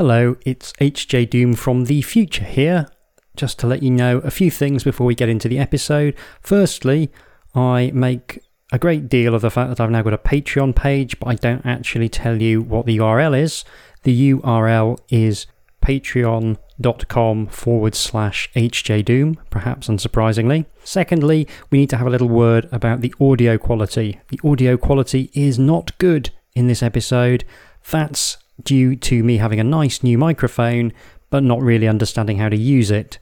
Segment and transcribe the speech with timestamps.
[0.00, 2.88] Hello, it's HJ Doom from the future here.
[3.36, 6.14] Just to let you know a few things before we get into the episode.
[6.40, 7.10] Firstly,
[7.54, 8.42] I make
[8.72, 11.34] a great deal of the fact that I've now got a Patreon page, but I
[11.34, 13.62] don't actually tell you what the URL is.
[14.04, 15.46] The URL is
[15.82, 20.64] patreon.com forward slash hddoom, perhaps unsurprisingly.
[20.82, 24.18] Secondly, we need to have a little word about the audio quality.
[24.28, 27.44] The audio quality is not good in this episode.
[27.90, 30.92] That's due to me having a nice new microphone,
[31.30, 33.18] but not really understanding how to use it.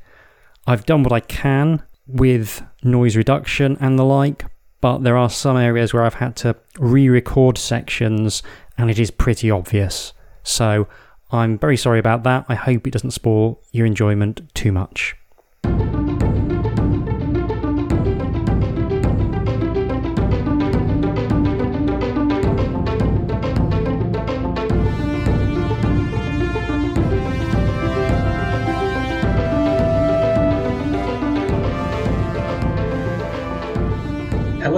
[0.67, 4.45] I've done what I can with noise reduction and the like,
[4.81, 8.43] but there are some areas where I've had to re record sections
[8.77, 10.13] and it is pretty obvious.
[10.43, 10.89] So
[11.31, 12.47] I'm very sorry about that.
[12.49, 15.15] I hope it doesn't spoil your enjoyment too much.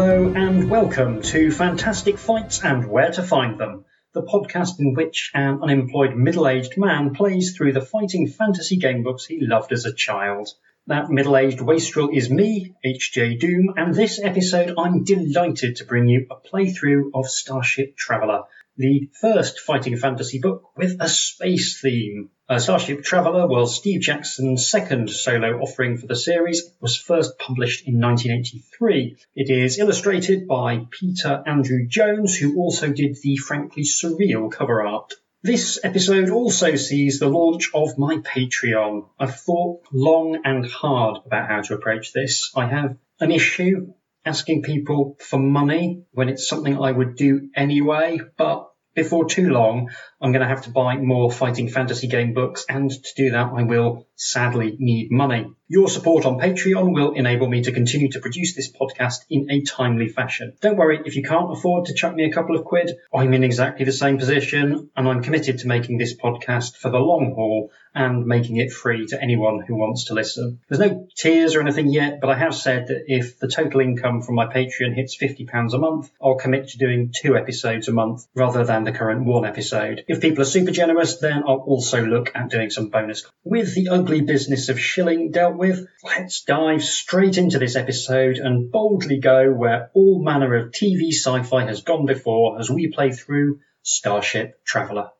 [0.00, 3.84] Hello and welcome to Fantastic Fights and Where to Find Them
[4.14, 9.26] the podcast in which an unemployed middle aged man plays through the fighting fantasy gamebooks
[9.26, 10.48] he loved as a child.
[10.86, 16.08] That middle aged wastrel is me, HJ Doom, and this episode I'm delighted to bring
[16.08, 18.44] you a playthrough of Starship Traveller,
[18.78, 22.30] the first fighting fantasy book with a space theme.
[22.50, 27.86] Uh, Starship Traveller was Steve Jackson's second solo offering for the series, was first published
[27.86, 29.16] in 1983.
[29.36, 35.12] It is illustrated by Peter Andrew Jones, who also did the frankly surreal cover art.
[35.44, 39.08] This episode also sees the launch of my Patreon.
[39.16, 42.50] I've thought long and hard about how to approach this.
[42.56, 43.92] I have an issue
[44.24, 49.90] asking people for money when it's something I would do anyway, but before too long,
[50.20, 53.52] I'm going to have to buy more fighting fantasy game books, and to do that,
[53.54, 55.50] I will sadly need money.
[55.66, 59.62] Your support on Patreon will enable me to continue to produce this podcast in a
[59.62, 60.54] timely fashion.
[60.60, 63.44] Don't worry, if you can't afford to chuck me a couple of quid, I'm in
[63.44, 67.70] exactly the same position, and I'm committed to making this podcast for the long haul
[67.94, 70.60] and making it free to anyone who wants to listen.
[70.68, 74.22] There's no tiers or anything yet, but I have said that if the total income
[74.22, 78.26] from my Patreon hits £50 a month, I'll commit to doing two episodes a month
[78.34, 80.04] rather than the current one episode.
[80.08, 83.24] If people are super generous, then I'll also look at doing some bonus.
[83.44, 88.72] With the ugly business of shilling dealt with, let's dive straight into this episode and
[88.72, 93.12] boldly go where all manner of TV sci fi has gone before as we play
[93.12, 95.10] through Starship Traveller.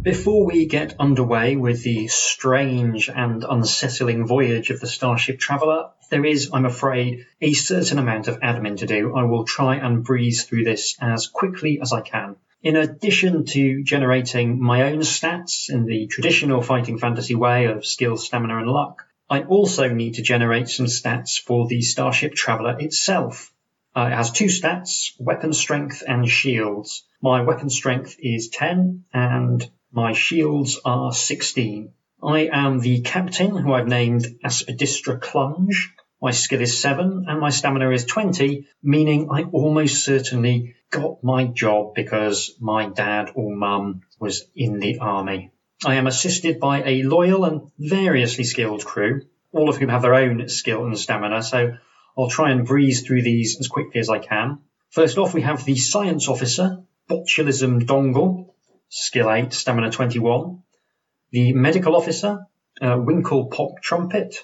[0.00, 6.24] Before we get underway with the strange and unsettling voyage of the Starship Traveller, there
[6.24, 9.14] is, I'm afraid, a certain amount of admin to do.
[9.14, 12.36] I will try and breeze through this as quickly as I can.
[12.60, 18.16] In addition to generating my own stats in the traditional fighting fantasy way of skill,
[18.16, 23.52] stamina, and luck, I also need to generate some stats for the Starship Traveller itself.
[23.94, 27.04] Uh, it has two stats, weapon strength and shields.
[27.22, 31.92] My weapon strength is 10 and my shields are 16.
[32.22, 35.90] I am the captain, who I've named Aspidistra Clunge.
[36.20, 41.44] My skill is 7 and my stamina is 20, meaning I almost certainly got my
[41.44, 45.52] job because my dad or mum was in the army.
[45.84, 50.16] I am assisted by a loyal and variously skilled crew, all of whom have their
[50.16, 51.76] own skill and stamina, so
[52.16, 54.58] I'll try and breeze through these as quickly as I can.
[54.90, 58.52] First off, we have the science officer, Botulism Dongle,
[58.88, 60.64] skill 8, stamina 21.
[61.30, 62.44] The medical officer,
[62.80, 64.34] uh, Winkle Pop Trumpet,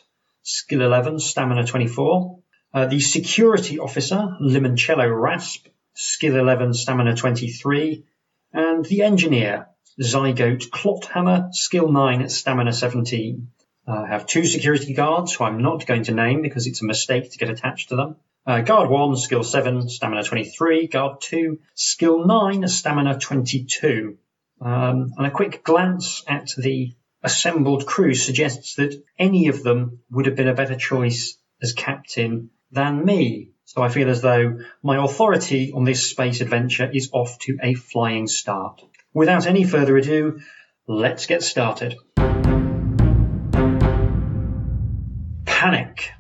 [0.45, 2.39] skill 11, stamina 24.
[2.73, 8.05] Uh, the security officer, Limoncello Rasp, skill 11, stamina 23.
[8.53, 9.69] And the engineer,
[10.01, 13.49] Zygote Clothammer, skill 9, stamina 17.
[13.87, 16.87] Uh, I have two security guards who I'm not going to name because it's a
[16.87, 18.17] mistake to get attached to them.
[18.47, 20.89] Uh, guard 1, skill 7, stamina 23.
[20.89, 24.19] Guard 2, skill 9, stamina 22.
[24.61, 26.93] Um, and a quick glance at the
[27.25, 32.51] assembled crew suggests that any of them would have been a better choice as captain
[32.71, 33.51] than me.
[33.65, 37.75] So I feel as though my authority on this space adventure is off to a
[37.75, 38.83] flying start.
[39.15, 40.41] Without any further ado,
[40.87, 41.97] let's get started.
[45.47, 46.11] Panic.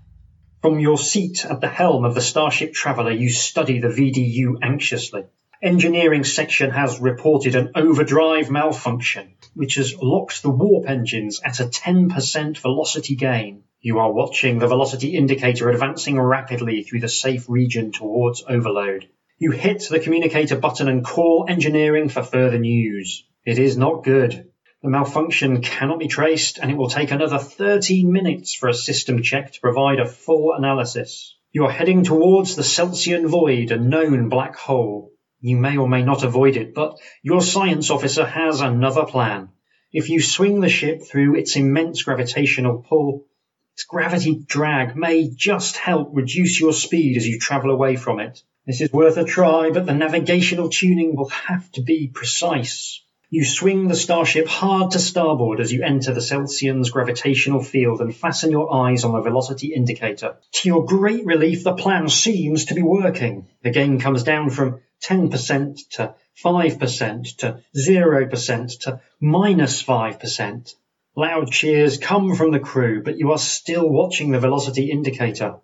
[0.63, 5.27] From your seat at the helm of the Starship Traveller, you study the VDU anxiously
[5.65, 11.65] engineering section has reported an overdrive malfunction, which has locked the warp engines at a
[11.65, 13.63] 10% velocity gain.
[13.81, 19.09] You are watching the velocity indicator advancing rapidly through the safe region towards overload.
[19.39, 23.25] You hit the communicator button and call engineering for further news.
[23.47, 24.51] It is not good.
[24.83, 29.23] The malfunction cannot be traced, and it will take another 13 minutes for a system
[29.23, 31.35] check to provide a full analysis.
[31.53, 35.14] You are heading towards the Celsian void, a known black hole.
[35.47, 39.51] You may or may not avoid it, but your science officer has another plan.
[39.93, 43.27] If you swing the ship through its immense gravitational pull,
[43.75, 48.43] its gravity drag may just help reduce your speed as you travel away from it.
[48.67, 53.03] This is worth a try, but the navigational tuning will have to be precise.
[53.29, 58.17] You swing the starship hard to starboard as you enter the Celsian's gravitational field and
[58.17, 60.37] fasten your eyes on the velocity indicator.
[60.53, 63.47] To your great relief, the plan seems to be working.
[63.63, 70.75] The gain comes down from 10% to 5% to 0% to minus 5%.
[71.17, 75.57] Loud cheers come from the crew, but you are still watching the velocity indicator.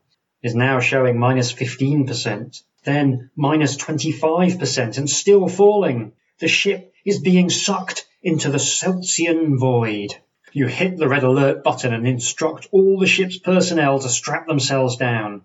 [0.42, 6.12] It is now showing minus 15%, then minus 25%, and still falling.
[6.38, 10.14] The ship is being sucked into the Celsian void.
[10.52, 14.96] You hit the red alert button and instruct all the ship's personnel to strap themselves
[14.96, 15.42] down.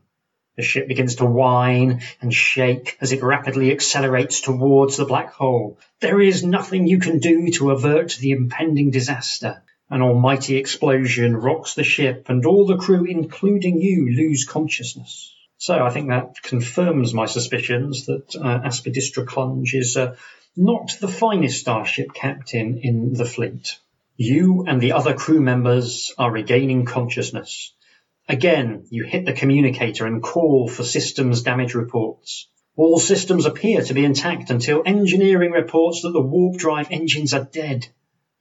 [0.57, 5.77] The ship begins to whine and shake as it rapidly accelerates towards the black hole.
[5.99, 9.63] There is nothing you can do to avert the impending disaster.
[9.89, 15.33] An almighty explosion rocks the ship, and all the crew, including you, lose consciousness.
[15.57, 20.15] So I think that confirms my suspicions that uh, Aspidistra Clunge is uh,
[20.55, 23.77] not the finest starship captain in the fleet.
[24.15, 27.74] You and the other crew members are regaining consciousness.
[28.27, 32.49] Again, you hit the communicator and call for systems damage reports.
[32.75, 37.43] All systems appear to be intact until engineering reports that the warp drive engines are
[37.43, 37.87] dead.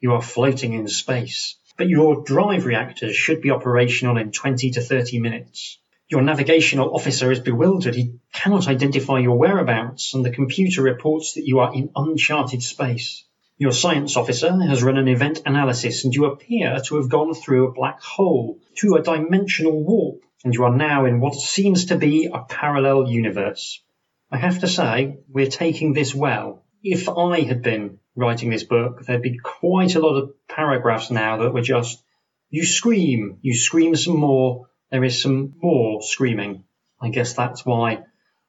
[0.01, 4.81] You are floating in space, but your drive reactors should be operational in 20 to
[4.81, 5.79] 30 minutes.
[6.09, 7.95] Your navigational officer is bewildered.
[7.95, 13.25] He cannot identify your whereabouts, and the computer reports that you are in uncharted space.
[13.57, 17.69] Your science officer has run an event analysis, and you appear to have gone through
[17.69, 21.97] a black hole, through a dimensional warp, and you are now in what seems to
[21.97, 23.81] be a parallel universe.
[24.29, 26.65] I have to say, we're taking this well.
[26.83, 31.37] If I had been writing this book, there'd be quite a lot of paragraphs now
[31.39, 32.03] that were just,
[32.51, 36.65] you scream, you scream some more, there is some more screaming.
[37.01, 38.03] I guess that's why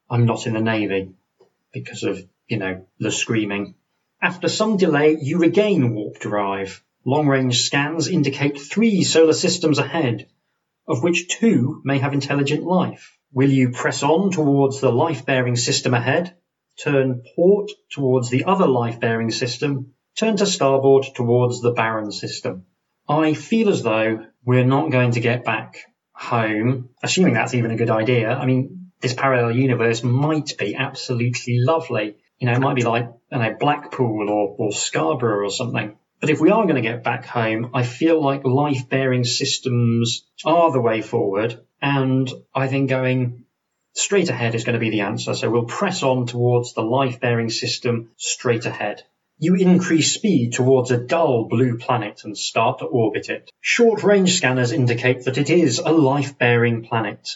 [0.10, 1.13] I'm not in the Navy,
[1.72, 3.75] because of, you know, the screaming.
[4.25, 6.83] After some delay, you regain warp drive.
[7.06, 10.27] Long range scans indicate three solar systems ahead,
[10.88, 13.19] of which two may have intelligent life.
[13.33, 16.36] Will you press on towards the life bearing system ahead?
[16.83, 19.94] Turn port towards the other life bearing system?
[20.18, 22.66] Turn to starboard towards the barren system.
[23.07, 25.78] I feel as though we're not going to get back
[26.13, 31.60] home, assuming that's even a good idea, I mean, this parallel universe might be absolutely
[31.60, 32.16] lovely.
[32.40, 35.98] You know, it might be like, you know, Blackpool or, or Scarborough or something.
[36.20, 40.26] But if we are going to get back home, I feel like life bearing systems
[40.44, 41.60] are the way forward.
[41.82, 43.46] And I think going
[43.94, 45.34] straight ahead is going to be the answer.
[45.34, 49.04] So we'll press on towards the life bearing system straight ahead.
[49.38, 53.52] You increase speed towards a dull blue planet and start to orbit it.
[53.60, 57.36] Short-range scanners indicate that it is a life-bearing planet.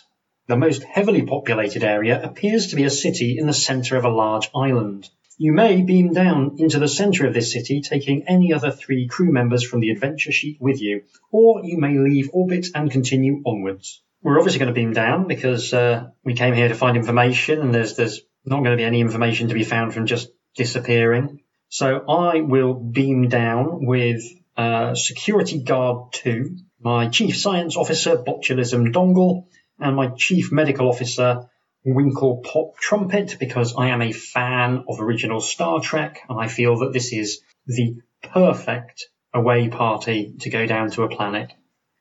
[0.49, 4.09] The most heavily populated area appears to be a city in the center of a
[4.09, 5.07] large island.
[5.37, 9.31] You may beam down into the center of this city, taking any other three crew
[9.31, 14.01] members from the adventure sheet with you, or you may leave orbit and continue onwards.
[14.23, 17.71] We're obviously going to beam down because uh, we came here to find information, and
[17.71, 21.41] there's there's not going to be any information to be found from just disappearing.
[21.67, 24.23] So I will beam down with
[24.57, 29.45] uh, Security Guard 2, my Chief Science Officer Botulism Dongle,
[29.79, 31.49] and my Chief Medical Officer
[31.85, 36.79] Winkle Pop Trumpet because I am a fan of original Star Trek and I feel
[36.79, 41.53] that this is the perfect away party to go down to a planet.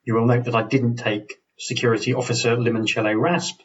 [0.05, 3.61] You will note that I didn't take Security Officer Limoncello Rasp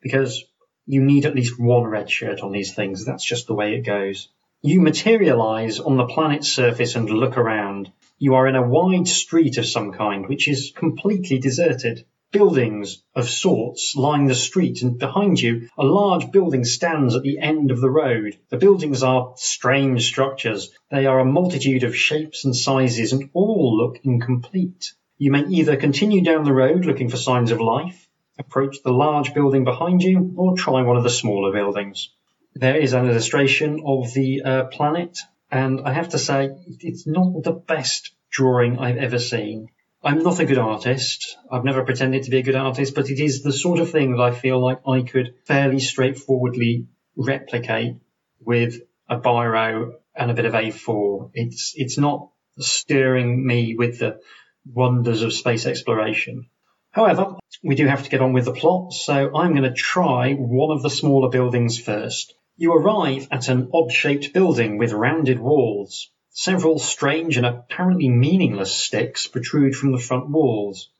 [0.00, 0.44] because
[0.86, 3.04] you need at least one red shirt on these things.
[3.04, 4.28] That's just the way it goes.
[4.62, 7.90] You materialize on the planet's surface and look around.
[8.18, 12.04] You are in a wide street of some kind, which is completely deserted.
[12.34, 17.38] Buildings of sorts line the street, and behind you, a large building stands at the
[17.38, 18.36] end of the road.
[18.50, 20.70] The buildings are strange structures.
[20.90, 24.92] They are a multitude of shapes and sizes, and all look incomplete.
[25.16, 28.06] You may either continue down the road looking for signs of life,
[28.38, 32.10] approach the large building behind you, or try one of the smaller buildings
[32.54, 35.18] there is an illustration of the uh, planet,
[35.50, 36.50] and I have to say,
[36.80, 39.68] it's not the best drawing I've ever seen.
[40.04, 41.38] I'm not a good artist.
[41.50, 44.12] I've never pretended to be a good artist, but it is the sort of thing
[44.12, 47.96] that I feel like I could fairly straightforwardly replicate
[48.38, 48.74] with
[49.08, 51.30] a biro and a bit of A4.
[51.32, 54.20] It's it's not stirring me with the
[54.66, 56.50] wonders of space exploration.
[56.90, 60.34] However, we do have to get on with the plot, so I'm going to try
[60.34, 62.34] one of the smaller buildings first.
[62.58, 66.10] You arrive at an odd shaped building with rounded walls.
[66.36, 70.90] Several strange and apparently meaningless sticks protrude from the front walls.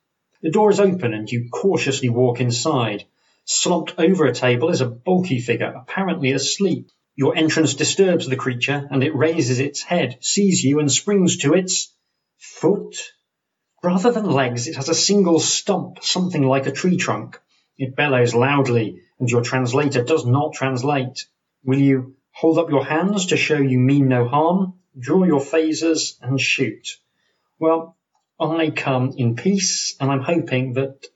[0.43, 3.05] The door is open and you cautiously walk inside.
[3.45, 6.89] Slumped over a table is a bulky figure, apparently asleep.
[7.17, 11.55] Your entrance disturbs the creature and it raises its head, sees you, and springs to
[11.55, 11.93] its
[12.39, 12.97] foot.
[13.83, 17.41] Rather than legs, it has a single stump, something like a tree trunk.
[17.77, 21.27] It bellows loudly, and your translator does not translate.
[21.65, 26.19] Will you hold up your hands to show you mean no harm, draw your phasers,
[26.23, 26.99] and shoot?
[27.59, 27.97] Well,
[28.39, 31.07] I come in peace, and I'm hoping that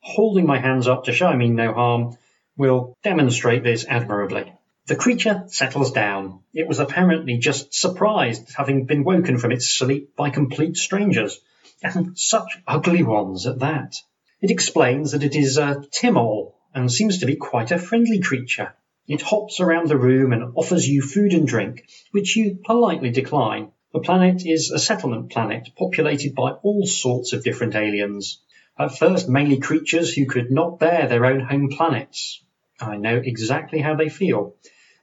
[0.00, 2.16] holding my hands up to show I mean no harm
[2.56, 4.52] will demonstrate this admirably.
[4.86, 6.40] The creature settles down.
[6.54, 11.40] It was apparently just surprised, having been woken from its sleep by complete strangers,
[11.82, 13.96] and such ugly ones at that.
[14.40, 18.20] It explains that it is uh, a Timol, and seems to be quite a friendly
[18.20, 18.74] creature.
[19.08, 23.72] It hops around the room and offers you food and drink, which you politely decline.
[23.94, 28.42] The planet is a settlement planet populated by all sorts of different aliens.
[28.78, 32.44] At first, mainly creatures who could not bear their own home planets.
[32.78, 34.56] I know exactly how they feel.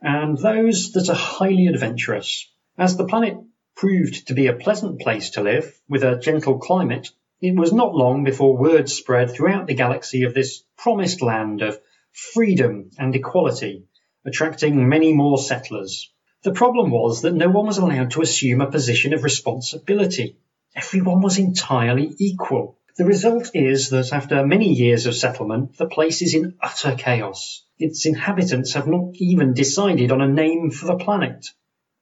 [0.04, 2.48] And those that are highly adventurous.
[2.78, 3.38] As the planet
[3.76, 7.10] proved to be a pleasant place to live, with a gentle climate,
[7.42, 11.80] it was not long before word spread throughout the galaxy of this promised land of
[12.12, 13.84] freedom and equality,
[14.26, 16.12] attracting many more settlers.
[16.44, 20.38] The problem was that no one was allowed to assume a position of responsibility.
[20.76, 22.78] Everyone was entirely equal.
[22.98, 27.66] The result is that after many years of settlement, the place is in utter chaos.
[27.78, 31.48] Its inhabitants have not even decided on a name for the planet.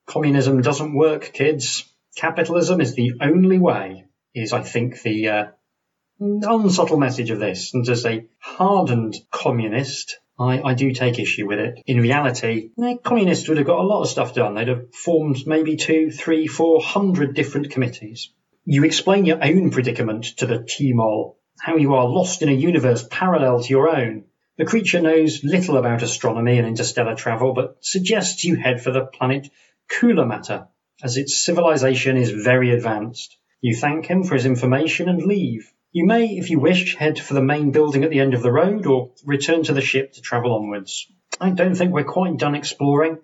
[0.06, 1.86] Communism doesn't work, kids.
[2.16, 5.46] Capitalism is the only way, is, I think, the uh,
[6.20, 7.74] unsubtle message of this.
[7.74, 11.84] And as a hardened communist, I, I do take issue with it.
[11.86, 12.72] In reality,
[13.04, 14.56] communists would have got a lot of stuff done.
[14.56, 18.32] They'd have formed maybe two, three, four hundred different committees.
[18.66, 23.06] You explain your own predicament to the Timol, how you are lost in a universe
[23.10, 24.26] parallel to your own.
[24.58, 29.06] The creature knows little about astronomy and interstellar travel, but suggests you head for the
[29.06, 29.50] planet
[29.92, 30.68] Kulameta,
[31.04, 33.38] as its civilization is very advanced.
[33.62, 35.73] You thank him for his information and leave.
[35.94, 38.52] You may, if you wish, head for the main building at the end of the
[38.52, 41.08] road or return to the ship to travel onwards.
[41.40, 43.20] I don't think we're quite done exploring.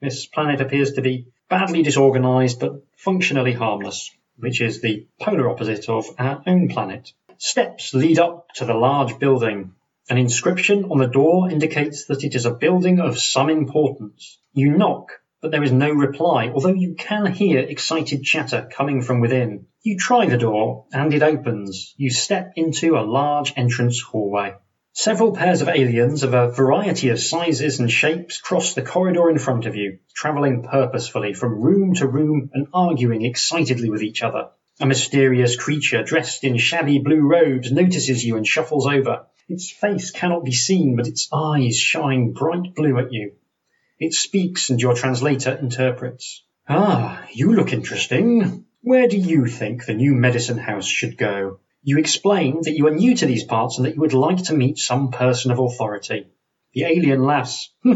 [0.00, 5.90] This planet appears to be badly disorganized but functionally harmless, which is the polar opposite
[5.90, 7.12] of our own planet.
[7.36, 9.72] Steps lead up to the large building.
[10.08, 14.38] An inscription on the door indicates that it is a building of some importance.
[14.54, 15.12] You knock
[15.44, 19.66] but there is no reply, although you can hear excited chatter coming from within.
[19.86, 21.92] You try the door, and it opens.
[21.98, 24.54] You step into a large entrance hallway.
[24.94, 29.38] Several pairs of aliens of a variety of sizes and shapes cross the corridor in
[29.38, 34.48] front of you, travelling purposefully from room to room and arguing excitedly with each other.
[34.80, 39.26] A mysterious creature dressed in shabby blue robes notices you and shuffles over.
[39.50, 43.32] Its face cannot be seen, but its eyes shine bright blue at you.
[43.98, 46.42] It speaks and your translator interprets.
[46.66, 48.64] Ah, you look interesting.
[48.86, 51.58] Where do you think the new medicine house should go?
[51.82, 54.54] You explain that you are new to these parts and that you would like to
[54.54, 56.26] meet some person of authority.
[56.74, 57.70] The alien laughs.
[57.82, 57.94] no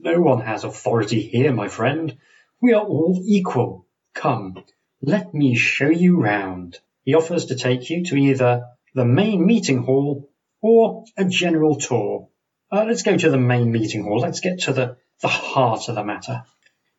[0.00, 2.16] one has authority here, my friend.
[2.62, 3.86] We are all equal.
[4.14, 4.64] Come,
[5.02, 6.78] let me show you round.
[7.04, 10.30] He offers to take you to either the main meeting hall
[10.62, 12.30] or a general tour.
[12.72, 14.20] Uh, let's go to the main meeting hall.
[14.20, 16.44] Let's get to the, the heart of the matter.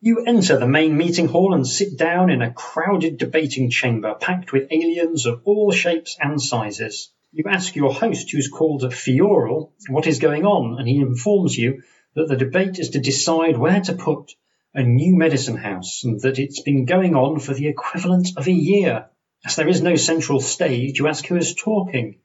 [0.05, 4.53] You enter the main meeting hall and sit down in a crowded debating chamber packed
[4.53, 7.11] with aliens of all shapes and sizes.
[7.31, 11.81] You ask your host, who's called Fioral, what is going on, and he informs you
[12.13, 14.35] that the debate is to decide where to put
[14.75, 18.51] a new medicine house and that it's been going on for the equivalent of a
[18.51, 19.07] year.
[19.43, 22.19] As there is no central stage, you ask who is talking.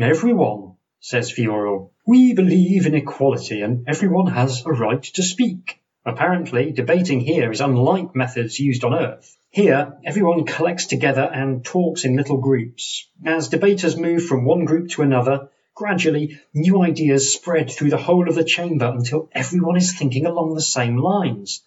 [0.00, 1.90] Everyone, says Fioro.
[2.06, 5.82] We believe in equality and everyone has a right to speak.
[6.08, 9.36] Apparently, debating here is unlike methods used on Earth.
[9.50, 13.06] Here, everyone collects together and talks in little groups.
[13.26, 18.26] As debaters move from one group to another, gradually new ideas spread through the whole
[18.26, 21.62] of the chamber until everyone is thinking along the same lines.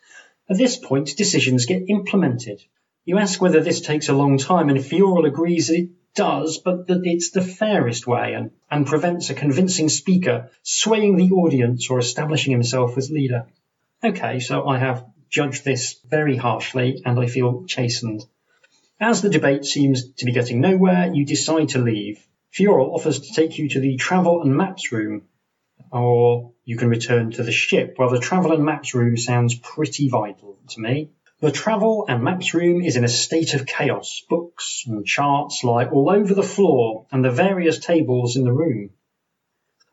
[0.49, 2.63] At this point, decisions get implemented.
[3.05, 6.87] You ask whether this takes a long time, and Fioral agrees that it does, but
[6.87, 11.99] that it's the fairest way and, and prevents a convincing speaker swaying the audience or
[11.99, 13.45] establishing himself as leader.
[14.03, 18.25] Okay, so I have judged this very harshly and I feel chastened.
[18.99, 22.25] As the debate seems to be getting nowhere, you decide to leave.
[22.51, 25.27] Fioral offers to take you to the travel and maps room,
[25.91, 27.95] or you can return to the ship.
[27.99, 31.11] Well, the travel and maps room sounds pretty vital to me.
[31.39, 34.23] The travel and maps room is in a state of chaos.
[34.27, 38.89] Books and charts lie all over the floor and the various tables in the room.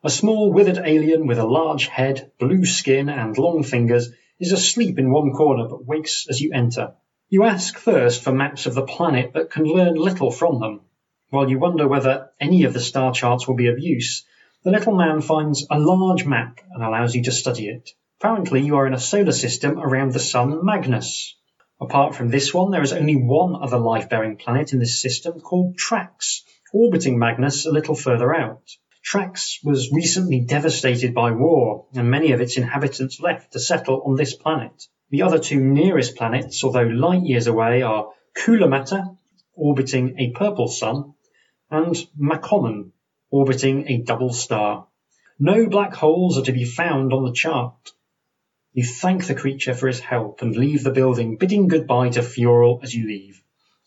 [0.01, 4.97] A small withered alien with a large head, blue skin, and long fingers is asleep
[4.97, 6.93] in one corner but wakes as you enter.
[7.27, 10.81] You ask first for maps of the planet but can learn little from them.
[11.31, 14.25] While you wonder whether any of the star charts will be of use,
[14.63, 17.89] the little man finds a large map and allows you to study it.
[18.21, 21.35] Apparently, you are in a solar system around the sun Magnus.
[21.81, 25.75] Apart from this one, there is only one other life-bearing planet in this system called
[25.77, 28.63] Trax, orbiting Magnus a little further out.
[29.05, 34.15] Trax was recently devastated by war, and many of its inhabitants left to settle on
[34.15, 34.87] this planet.
[35.09, 39.17] The other two nearest planets, although light years away, are Kula
[39.55, 41.13] orbiting a purple sun,
[41.71, 42.91] and Makoman,
[43.31, 44.87] orbiting a double star.
[45.39, 47.91] No black holes are to be found on the chart.
[48.73, 52.83] You thank the creature for his help and leave the building, bidding goodbye to Fioral
[52.83, 53.41] as you leave.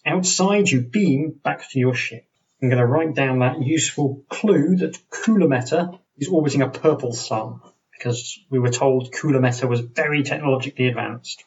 [0.04, 2.24] Outside, you beam back to your ship.
[2.62, 7.60] I'm going to write down that useful clue that Kulameta is orbiting a purple sun,
[7.90, 11.42] because we were told Kulameta was very technologically advanced.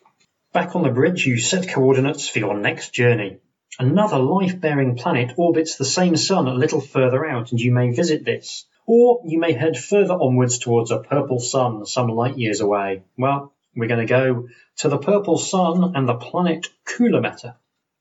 [0.51, 3.37] Back on the bridge, you set coordinates for your next journey.
[3.79, 8.25] Another life-bearing planet orbits the same sun a little further out, and you may visit
[8.25, 8.65] this.
[8.85, 13.03] Or you may head further onwards towards a purple sun some light years away.
[13.17, 17.55] Well, we're going to go to the purple sun and the planet Kulameta.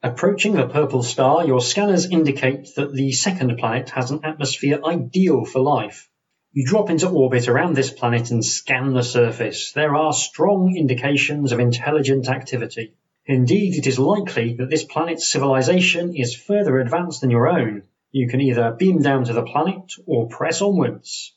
[0.05, 5.47] Approaching the purple star, your scanners indicate that the second planet has an atmosphere ideal
[5.47, 6.11] for life.
[6.53, 9.73] You drop into orbit around this planet and scan the surface.
[9.73, 12.93] There are strong indications of intelligent activity.
[13.25, 17.85] Indeed, it is likely that this planet's civilization is further advanced than your own.
[18.13, 21.33] You can either beam down to the planet or press onwards.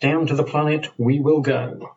[0.00, 1.90] Down to the planet we will go.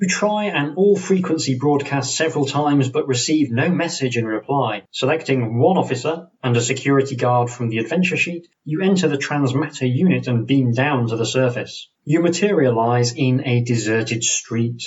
[0.00, 4.84] You try an all frequency broadcast several times but receive no message in reply.
[4.92, 9.84] Selecting one officer and a security guard from the adventure sheet, you enter the transmatter
[9.84, 11.90] unit and beam down to the surface.
[12.04, 14.84] You materialize in a deserted street.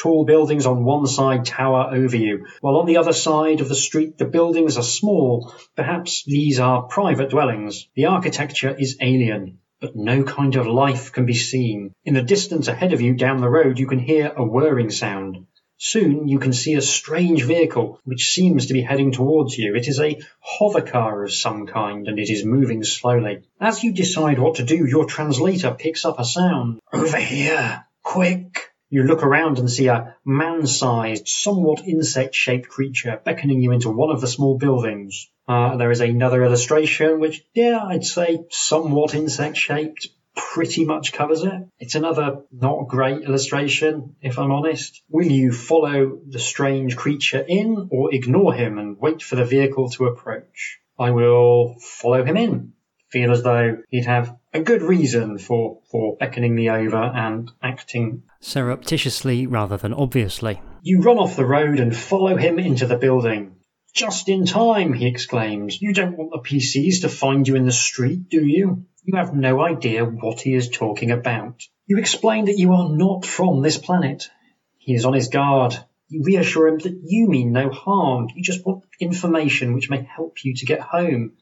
[0.00, 3.74] Tall buildings on one side tower over you, while on the other side of the
[3.74, 5.52] street the buildings are small.
[5.76, 7.86] Perhaps these are private dwellings.
[7.96, 11.92] The architecture is alien, but no kind of life can be seen.
[12.06, 15.46] In the distance ahead of you down the road you can hear a whirring sound.
[15.76, 19.74] Soon you can see a strange vehicle which seems to be heading towards you.
[19.76, 20.18] It is a
[20.58, 23.42] hovercar of some kind and it is moving slowly.
[23.60, 26.80] As you decide what to do, your translator picks up a sound.
[26.90, 27.84] Over here!
[28.02, 28.70] Quick!
[28.94, 34.20] You look around and see a man-sized, somewhat insect-shaped creature beckoning you into one of
[34.20, 35.28] the small buildings.
[35.48, 41.66] Uh, there is another illustration which, yeah, I'd say somewhat insect-shaped, pretty much covers it.
[41.80, 45.02] It's another not great illustration, if I'm honest.
[45.08, 49.90] Will you follow the strange creature in or ignore him and wait for the vehicle
[49.90, 50.78] to approach?
[50.96, 52.74] I will follow him in.
[53.08, 58.22] Feel as though he'd have a good reason for, for beckoning me over and acting
[58.40, 60.60] surreptitiously rather than obviously.
[60.82, 63.56] You run off the road and follow him into the building.
[63.94, 65.80] Just in time, he exclaims.
[65.80, 68.86] You don't want the PCs to find you in the street, do you?
[69.04, 71.62] You have no idea what he is talking about.
[71.86, 74.30] You explain that you are not from this planet.
[74.78, 75.76] He is on his guard.
[76.08, 78.28] You reassure him that you mean no harm.
[78.34, 81.32] You just want information which may help you to get home.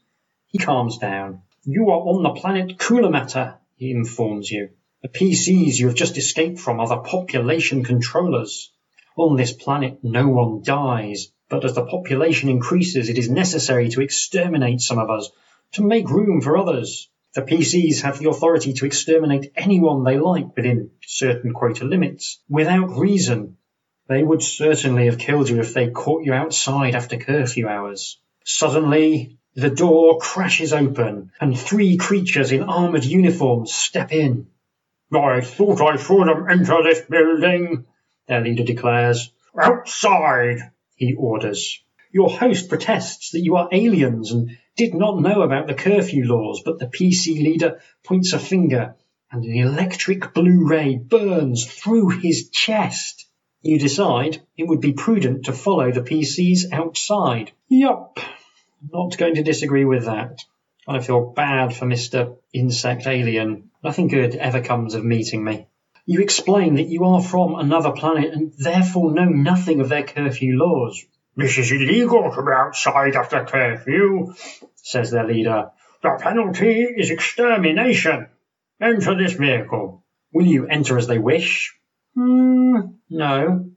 [0.47, 1.41] He calms down.
[1.65, 4.71] You are on the planet Kulamata, he informs you.
[5.01, 8.69] The PCs you have just escaped from are the population controllers.
[9.15, 14.01] On this planet, no one dies, but as the population increases, it is necessary to
[14.01, 15.29] exterminate some of us
[15.73, 17.09] to make room for others.
[17.33, 22.97] The PCs have the authority to exterminate anyone they like within certain quota limits, without
[22.97, 23.55] reason.
[24.09, 28.19] They would certainly have killed you if they caught you outside after curfew hours.
[28.43, 34.47] Suddenly, the door crashes open, and three creatures in armored uniforms step in.
[35.13, 37.85] I thought I saw them enter this building,
[38.27, 39.31] their leader declares.
[39.59, 41.83] Outside, he orders.
[42.11, 46.63] Your host protests that you are aliens and did not know about the curfew laws,
[46.65, 48.95] but the PC leader points a finger
[49.31, 53.27] and an electric blue ray burns through his chest.
[53.61, 57.51] You decide it would be prudent to follow the PCs outside.
[57.67, 58.19] Yup,
[58.91, 60.43] not going to disagree with that.
[60.87, 62.37] I feel bad for Mr.
[62.53, 63.69] Insect Alien.
[63.83, 65.67] Nothing good ever comes of meeting me.
[66.05, 70.57] You explain that you are from another planet and therefore know nothing of their curfew
[70.57, 71.05] laws.
[71.35, 74.33] This is illegal to be outside after curfew,
[74.75, 75.71] says their leader.
[76.01, 78.27] The penalty is extermination.
[78.81, 80.03] Enter this vehicle.
[80.33, 81.73] Will you enter as they wish?
[82.15, 83.71] Hmm, no.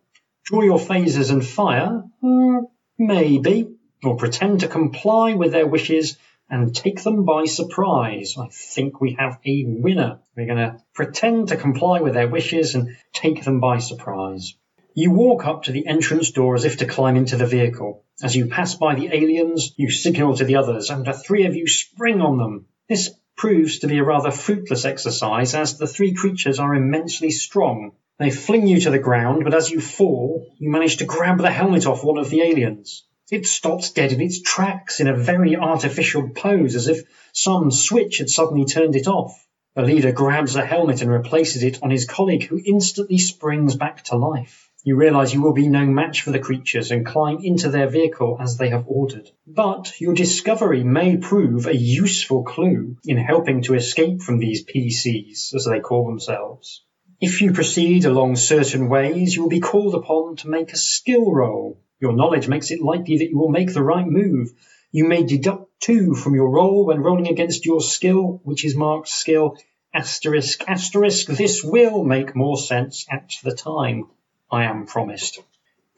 [0.44, 2.02] Draw your phasers and fire?
[2.20, 2.58] Hmm,
[2.98, 3.75] maybe.
[4.04, 8.36] Or pretend to comply with their wishes and take them by surprise.
[8.38, 10.20] I think we have a winner.
[10.36, 14.54] We're going to pretend to comply with their wishes and take them by surprise.
[14.94, 18.04] You walk up to the entrance door as if to climb into the vehicle.
[18.22, 21.54] As you pass by the aliens, you signal to the others, and the three of
[21.54, 22.66] you spring on them.
[22.88, 27.92] This proves to be a rather fruitless exercise, as the three creatures are immensely strong.
[28.18, 31.50] They fling you to the ground, but as you fall, you manage to grab the
[31.50, 33.04] helmet off one of the aliens.
[33.28, 38.18] It stops dead in its tracks in a very artificial pose, as if some switch
[38.18, 39.44] had suddenly turned it off.
[39.74, 44.04] The leader grabs the helmet and replaces it on his colleague, who instantly springs back
[44.04, 44.70] to life.
[44.84, 48.38] You realize you will be no match for the creatures and climb into their vehicle
[48.40, 49.28] as they have ordered.
[49.44, 55.52] But your discovery may prove a useful clue in helping to escape from these PCs,
[55.52, 56.84] as they call themselves.
[57.20, 61.32] If you proceed along certain ways, you will be called upon to make a skill
[61.32, 61.80] roll.
[62.00, 64.52] Your knowledge makes it likely that you will make the right move.
[64.92, 69.08] You may deduct two from your roll when rolling against your skill, which is marked
[69.08, 69.56] skill
[69.96, 71.26] asterisk asterisk.
[71.28, 74.04] This will make more sense at the time.
[74.50, 75.40] I am promised.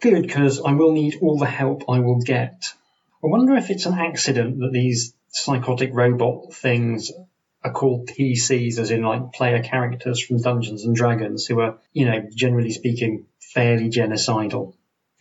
[0.00, 2.72] Good, because I will need all the help I will get.
[3.24, 7.10] I wonder if it's an accident that these psychotic robot things
[7.64, 12.06] are called PCs, as in like player characters from Dungeons and Dragons, who are, you
[12.06, 14.74] know, generally speaking, fairly genocidal.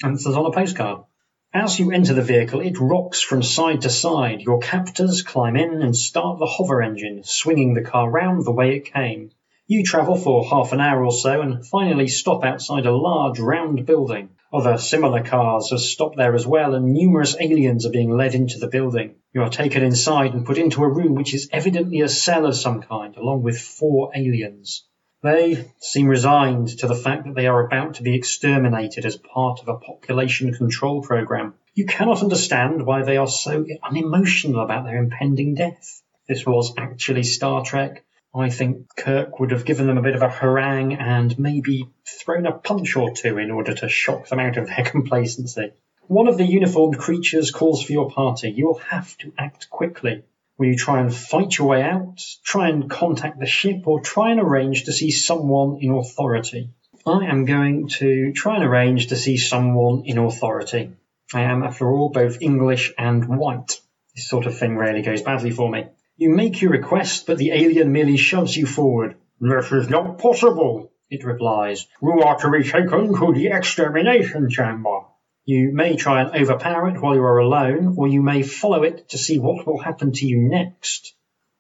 [0.03, 1.05] Answers on a postcard.
[1.51, 4.41] As you enter the vehicle, it rocks from side to side.
[4.41, 8.75] Your captors climb in and start the hover engine, swinging the car round the way
[8.75, 9.31] it came.
[9.65, 13.87] You travel for half an hour or so and finally stop outside a large round
[13.87, 14.29] building.
[14.53, 18.59] Other similar cars have stopped there as well, and numerous aliens are being led into
[18.59, 19.15] the building.
[19.33, 22.55] You are taken inside and put into a room which is evidently a cell of
[22.55, 24.86] some kind, along with four aliens.
[25.23, 29.59] They seem resigned to the fact that they are about to be exterminated as part
[29.61, 31.55] of a population control program.
[31.73, 36.03] You cannot understand why they are so unemotional about their impending death.
[36.27, 38.03] This was actually Star Trek.
[38.35, 42.45] I think Kirk would have given them a bit of a harangue and maybe thrown
[42.45, 45.71] a punch or two in order to shock them out of their complacency.
[46.05, 48.51] One of the uniformed creatures calls for your party.
[48.51, 50.23] You will have to act quickly.
[50.57, 54.31] Will you try and fight your way out, try and contact the ship, or try
[54.31, 56.71] and arrange to see someone in authority?
[57.05, 60.93] I am going to try and arrange to see someone in authority.
[61.33, 63.79] I am, after all, both English and white.
[64.15, 65.85] This sort of thing rarely goes badly for me.
[66.15, 69.15] You make your request, but the alien merely shoves you forward.
[69.39, 71.85] This is not possible, it replies.
[72.01, 75.01] You are to be taken to the extermination chamber.
[75.49, 79.07] You may try and overpower it while you are alone, or you may follow it
[79.11, 81.15] to see what will happen to you next.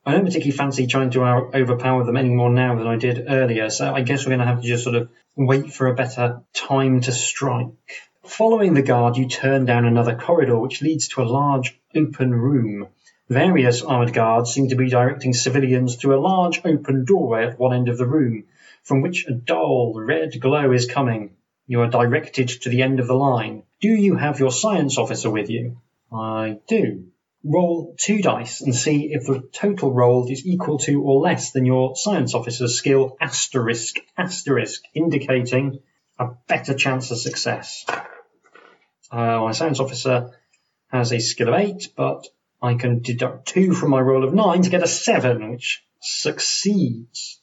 [0.05, 3.69] I don't particularly fancy trying to overpower them any more now than I did earlier,
[3.69, 6.41] so I guess we're going to have to just sort of wait for a better
[6.53, 7.69] time to strike.
[8.25, 12.89] Following the guard, you turn down another corridor which leads to a large open room.
[13.29, 17.73] Various armoured guards seem to be directing civilians through a large open doorway at one
[17.73, 18.43] end of the room,
[18.83, 21.36] from which a dull red glow is coming.
[21.67, 23.63] You are directed to the end of the line.
[23.81, 25.81] Do you have your science officer with you?
[26.11, 27.07] I do.
[27.43, 31.65] Roll two dice and see if the total rolled is equal to or less than
[31.65, 35.79] your science officer's skill asterisk asterisk, indicating
[36.17, 37.85] a better chance of success.
[39.11, 40.31] Uh, my science officer
[40.87, 42.25] has a skill of eight, but
[42.61, 47.36] I can deduct two from my roll of nine to get a seven, which succeeds.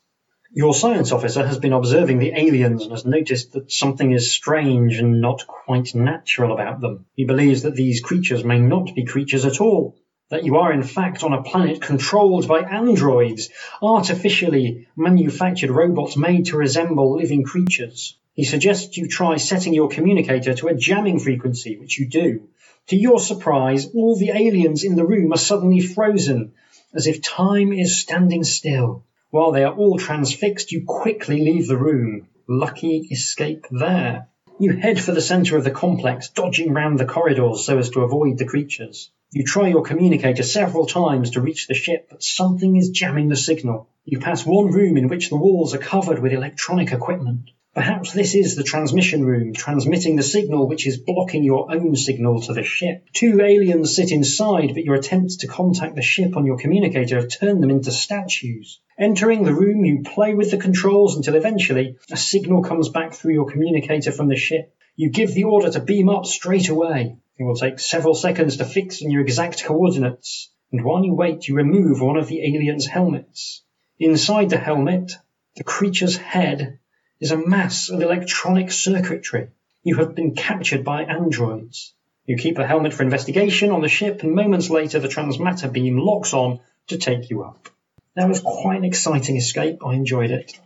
[0.56, 5.00] Your science officer has been observing the aliens and has noticed that something is strange
[5.00, 7.06] and not quite natural about them.
[7.16, 9.96] He believes that these creatures may not be creatures at all,
[10.28, 13.48] that you are in fact on a planet controlled by androids,
[13.82, 18.16] artificially manufactured robots made to resemble living creatures.
[18.34, 22.48] He suggests you try setting your communicator to a jamming frequency, which you do.
[22.90, 26.52] To your surprise, all the aliens in the room are suddenly frozen,
[26.94, 29.02] as if time is standing still.
[29.34, 32.28] While they are all transfixed, you quickly leave the room.
[32.48, 34.28] Lucky escape there.
[34.60, 38.02] You head for the centre of the complex, dodging round the corridors so as to
[38.02, 39.10] avoid the creatures.
[39.32, 43.34] You try your communicator several times to reach the ship, but something is jamming the
[43.34, 43.88] signal.
[44.04, 47.50] You pass one room in which the walls are covered with electronic equipment.
[47.74, 52.40] Perhaps this is the transmission room, transmitting the signal which is blocking your own signal
[52.42, 53.04] to the ship.
[53.12, 57.28] Two aliens sit inside, but your attempts to contact the ship on your communicator have
[57.28, 58.78] turned them into statues.
[58.96, 63.34] Entering the room, you play with the controls until eventually a signal comes back through
[63.34, 64.72] your communicator from the ship.
[64.94, 67.16] You give the order to beam up straight away.
[67.36, 71.48] It will take several seconds to fix in your exact coordinates, and while you wait,
[71.48, 73.64] you remove one of the alien's helmets.
[73.98, 75.16] Inside the helmet,
[75.56, 76.78] the creature's head
[77.24, 79.48] is a mass of electronic circuitry.
[79.82, 81.94] You have been captured by androids.
[82.26, 85.96] You keep the helmet for investigation on the ship, and moments later the transmatter beam
[85.96, 87.70] locks on to take you up.
[88.14, 89.86] That was quite an exciting escape.
[89.86, 90.60] I enjoyed it.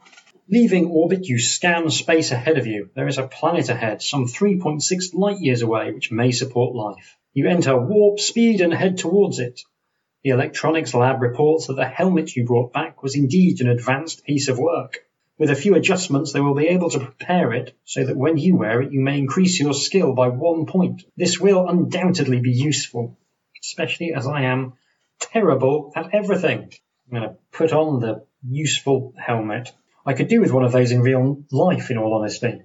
[0.51, 2.91] Leaving orbit, you scan space ahead of you.
[2.93, 7.17] There is a planet ahead, some 3.6 light years away, which may support life.
[7.35, 9.61] You enter warp speed and head towards it.
[10.25, 14.49] The electronics lab reports that the helmet you brought back was indeed an advanced piece
[14.49, 15.05] of work.
[15.39, 18.57] With a few adjustments, they will be able to prepare it so that when you
[18.57, 21.05] wear it, you may increase your skill by one point.
[21.17, 23.17] This will undoubtedly be useful,
[23.63, 24.73] especially as I am
[25.21, 26.73] terrible at everything.
[27.07, 29.73] I'm going to put on the useful helmet.
[30.05, 32.63] I could do with one of those in real life, in all honesty.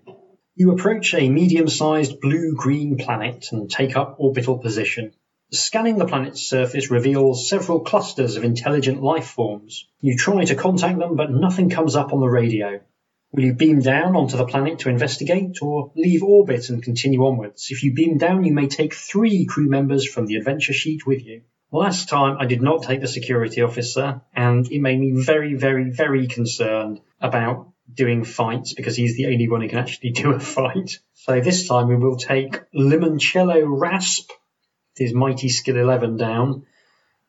[0.55, 5.13] You approach a medium sized blue green planet and take up orbital position.
[5.53, 9.87] Scanning the planet's surface reveals several clusters of intelligent life forms.
[10.01, 12.79] You try to contact them, but nothing comes up on the radio.
[13.31, 17.67] Will you beam down onto the planet to investigate, or leave orbit and continue onwards?
[17.69, 21.23] If you beam down, you may take three crew members from the adventure sheet with
[21.23, 21.43] you.
[21.71, 25.91] Last time I did not take the security officer, and it made me very, very,
[25.91, 30.39] very concerned about doing fights because he's the only one who can actually do a
[30.39, 30.97] fight.
[31.13, 34.31] So this time we will take Limoncello Rasp,
[34.95, 36.65] his mighty skill 11 down.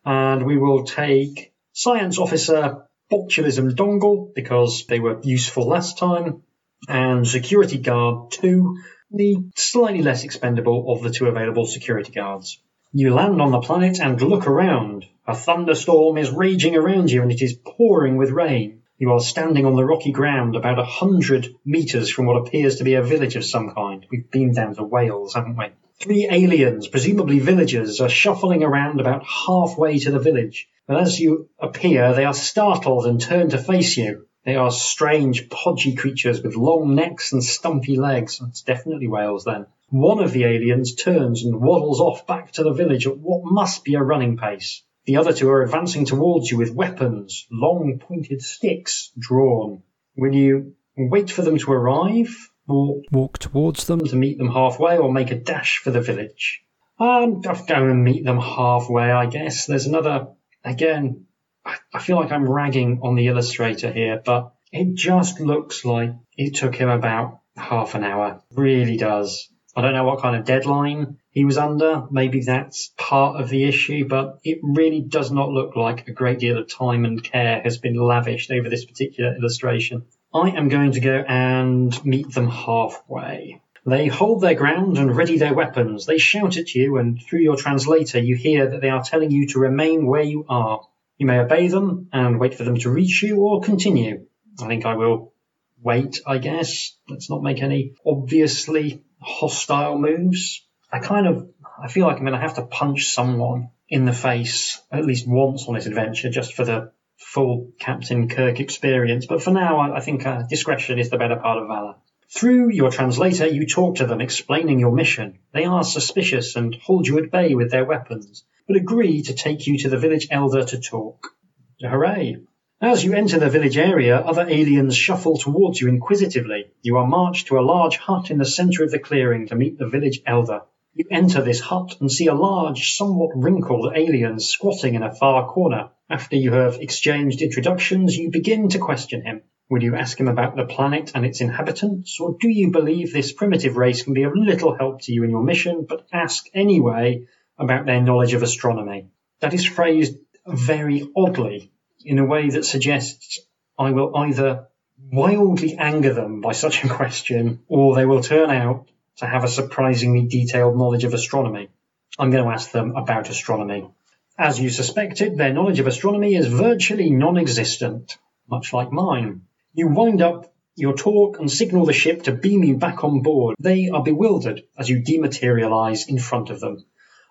[0.04, 6.42] And we will take Science Officer Botulism Dongle because they were useful last time.
[6.88, 8.76] And Security Guard 2,
[9.10, 12.60] the slightly less expendable of the two available security guards.
[12.92, 15.06] You land on the planet and look around.
[15.26, 18.82] A thunderstorm is raging around you and it is pouring with rain.
[18.98, 22.84] You are standing on the rocky ground about a hundred metres from what appears to
[22.84, 24.06] be a village of some kind.
[24.10, 25.66] We've been down to Wales, haven't we?
[26.00, 30.68] Three aliens, presumably villagers, are shuffling around about halfway to the village.
[30.86, 34.26] But as you appear, they are startled and turn to face you.
[34.44, 38.42] They are strange, podgy creatures with long necks and stumpy legs.
[38.48, 39.66] It's definitely whales then.
[39.88, 43.84] One of the aliens turns and waddles off back to the village at what must
[43.84, 44.82] be a running pace.
[45.06, 49.82] The other two are advancing towards you with weapons, long pointed sticks drawn.
[50.16, 52.50] Will you wait for them to arrive?
[52.68, 54.00] Or Walk towards them.
[54.00, 56.62] to meet them halfway or make a dash for the village.
[56.98, 59.66] Um, I'll go and meet them halfway, I guess.
[59.66, 60.28] There's another,
[60.64, 61.26] again,
[61.64, 66.12] I I feel like I'm ragging on the illustrator here, but it just looks like
[66.36, 68.42] it took him about half an hour.
[68.52, 69.48] Really does.
[69.76, 72.06] I don't know what kind of deadline he was under.
[72.10, 76.38] Maybe that's part of the issue, but it really does not look like a great
[76.38, 80.04] deal of time and care has been lavished over this particular illustration.
[80.34, 83.60] I am going to go and meet them halfway.
[83.86, 86.06] They hold their ground and ready their weapons.
[86.06, 89.46] They shout at you, and through your translator, you hear that they are telling you
[89.48, 90.80] to remain where you are.
[91.18, 94.26] You may obey them and wait for them to reach you or continue.
[94.60, 95.32] I think I will
[95.80, 96.96] wait, I guess.
[97.08, 100.64] Let's not make any obviously hostile moves.
[100.90, 101.48] I kind of,
[101.80, 105.28] I feel like I'm going to have to punch someone in the face at least
[105.28, 109.26] once on this adventure just for the full Captain Kirk experience.
[109.26, 111.94] But for now, I, think uh, discretion is the better part of valor.
[112.34, 115.38] Through your translator, you talk to them, explaining your mission.
[115.52, 119.66] They are suspicious and hold you at bay with their weapons, but agree to take
[119.66, 121.34] you to the village elder to talk.
[121.80, 122.38] Hooray!
[122.80, 126.66] As you enter the village area, other aliens shuffle towards you inquisitively.
[126.82, 129.78] You are marched to a large hut in the center of the clearing to meet
[129.78, 130.62] the village elder.
[130.92, 135.48] You enter this hut and see a large, somewhat wrinkled alien squatting in a far
[135.48, 135.90] corner.
[136.10, 139.42] After you have exchanged introductions, you begin to question him.
[139.70, 143.32] Will you ask him about the planet and its inhabitants, or do you believe this
[143.32, 147.26] primitive race can be of little help to you in your mission, but ask anyway
[147.56, 149.08] about their knowledge of astronomy?
[149.40, 151.72] That is phrased very oddly,
[152.04, 153.40] in a way that suggests
[153.78, 154.68] I will either
[155.10, 159.48] wildly anger them by such a question, or they will turn out to have a
[159.48, 161.70] surprisingly detailed knowledge of astronomy.
[162.18, 163.88] I'm going to ask them about astronomy.
[164.36, 168.18] As you suspected, their knowledge of astronomy is virtually non existent,
[168.48, 169.42] much like mine.
[169.74, 173.54] You wind up your talk and signal the ship to beam you back on board.
[173.60, 176.84] They are bewildered as you dematerialize in front of them.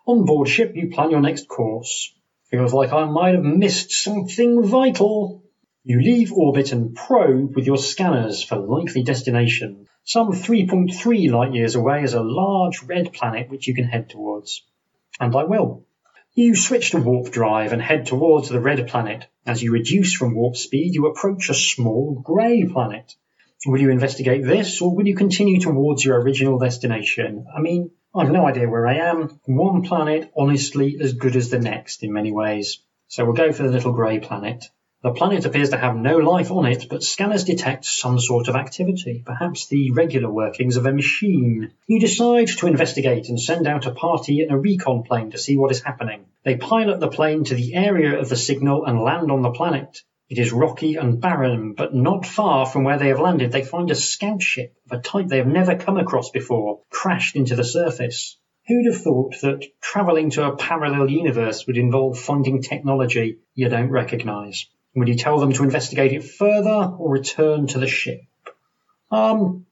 [0.08, 2.14] On board ship, you plan your next course.
[2.46, 5.44] Feels like I might have missed something vital.
[5.84, 9.88] You leave orbit and probe with your scanners for likely destination.
[10.06, 14.64] Some 3.3 light years away is a large red planet which you can head towards.
[15.20, 15.86] And I will.
[16.36, 19.28] You switch to warp drive and head towards the red planet.
[19.46, 23.14] As you reduce from warp speed, you approach a small grey planet.
[23.68, 27.46] Will you investigate this or will you continue towards your original destination?
[27.56, 29.40] I mean, I've no idea where I am.
[29.46, 32.80] One planet, honestly, as good as the next in many ways.
[33.10, 34.66] So we'll go for the little grey planet.
[35.04, 38.56] The planet appears to have no life on it, but scanners detect some sort of
[38.56, 41.74] activity, perhaps the regular workings of a machine.
[41.88, 45.58] You decide to investigate and send out a party in a recon plane to see
[45.58, 46.28] what is happening.
[46.46, 50.00] They pilot the plane to the area of the signal and land on the planet.
[50.30, 53.92] It is rocky and barren, but not far from where they have landed, they find
[53.92, 57.66] a scout ship of a type they have never come across before, crashed into the
[57.66, 58.38] surface.
[58.70, 63.92] Who'd have thought that travelling to a parallel universe would involve finding technology you don't
[63.92, 64.66] recognise?
[64.96, 68.22] Would you tell them to investigate it further or return to the ship?
[69.10, 69.66] Um,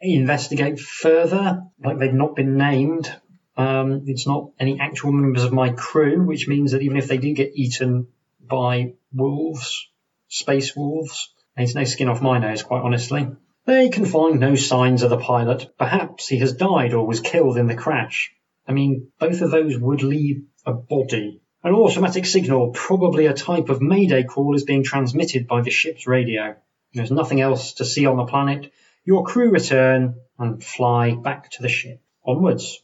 [0.00, 3.10] investigate further, like they've not been named.
[3.56, 7.18] Um, it's not any actual members of my crew, which means that even if they
[7.18, 8.08] do get eaten
[8.40, 9.88] by wolves,
[10.28, 13.28] space wolves, it's no skin off my nose, quite honestly.
[13.64, 15.70] They can find no signs of the pilot.
[15.78, 18.32] Perhaps he has died or was killed in the crash.
[18.66, 23.68] I mean, both of those would leave a body an automatic signal, probably a type
[23.68, 26.56] of mayday call, is being transmitted by the ship's radio.
[26.94, 28.72] There's nothing else to see on the planet.
[29.04, 32.00] Your crew return and fly back to the ship.
[32.24, 32.82] Onwards.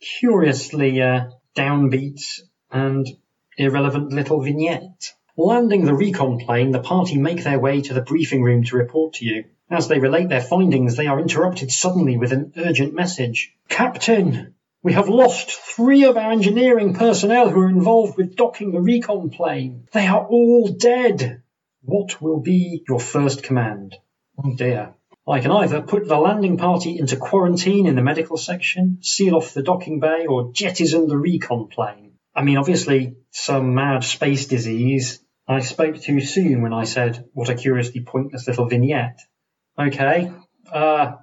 [0.00, 2.20] Curiously uh, downbeat
[2.70, 3.06] and
[3.56, 5.14] irrelevant little vignette.
[5.36, 9.14] Landing the recon plane, the party make their way to the briefing room to report
[9.14, 9.44] to you.
[9.70, 13.52] As they relate their findings, they are interrupted suddenly with an urgent message.
[13.68, 14.54] Captain,
[14.86, 19.30] we have lost three of our engineering personnel who were involved with docking the recon
[19.30, 19.88] plane.
[19.92, 21.42] They are all dead.
[21.82, 23.96] What will be your first command?
[24.38, 24.94] Oh dear.
[25.26, 29.54] I can either put the landing party into quarantine in the medical section, seal off
[29.54, 32.12] the docking bay, or jettison the recon plane.
[32.32, 35.18] I mean, obviously, some mad space disease.
[35.48, 39.18] I spoke too soon when I said, what a curiously pointless little vignette.
[39.76, 40.30] Okay,
[40.72, 41.14] uh,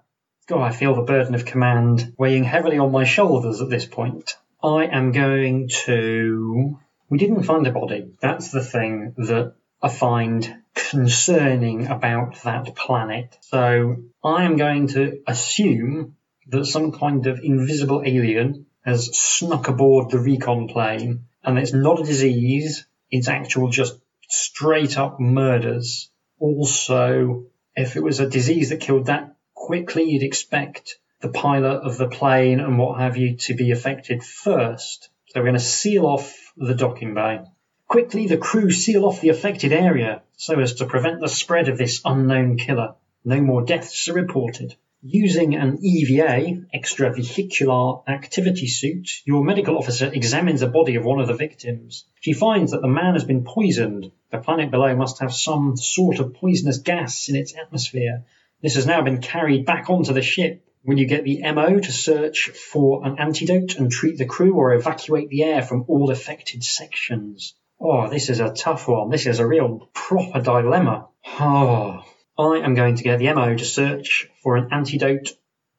[0.48, 4.36] God, I feel the burden of command weighing heavily on my shoulders at this point.
[4.62, 6.80] I am going to.
[7.10, 8.12] We didn't find a body.
[8.20, 13.38] That's the thing that I find concerning about that planet.
[13.42, 16.16] So I am going to assume
[16.48, 22.00] that some kind of invisible alien has snuck aboard the recon plane and it's not
[22.02, 26.10] a disease, it's actual just straight up murders.
[26.40, 29.33] Also, if it was a disease that killed that
[29.64, 34.22] quickly you'd expect the pilot of the plane and what have you to be affected
[34.22, 35.10] first.
[35.28, 37.40] So we're going to seal off the docking bay.
[37.88, 41.78] Quickly, the crew seal off the affected area so as to prevent the spread of
[41.78, 42.96] this unknown killer.
[43.24, 44.76] No more deaths are reported.
[45.02, 51.28] Using an EVA, extravehicular activity suit, your medical officer examines the body of one of
[51.28, 52.04] the victims.
[52.20, 54.12] She finds that the man has been poisoned.
[54.30, 58.26] The planet below must have some sort of poisonous gas in its atmosphere,
[58.64, 60.66] this has now been carried back onto the ship.
[60.86, 64.74] Will you get the MO to search for an antidote and treat the crew or
[64.74, 67.56] evacuate the air from all affected sections?
[67.78, 69.10] Oh, this is a tough one.
[69.10, 71.10] This is a real proper dilemma.
[71.26, 72.06] Oh,
[72.40, 75.34] I am going to get the MO to search for an antidote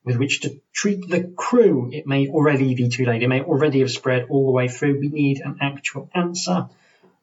[0.04, 1.88] with which to treat the crew.
[1.90, 3.22] It may already be too late.
[3.22, 5.00] It may already have spread all the way through.
[5.00, 6.68] We need an actual answer,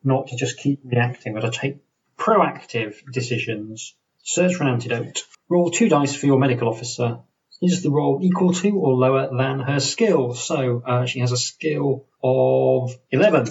[0.04, 1.78] not to just keep reacting, but to take
[2.18, 3.94] proactive decisions.
[4.24, 5.24] Search for an antidote.
[5.52, 7.20] Roll two dice for your medical officer.
[7.62, 10.34] Is the roll equal to or lower than her skill?
[10.34, 13.48] So uh, she has a skill of 11.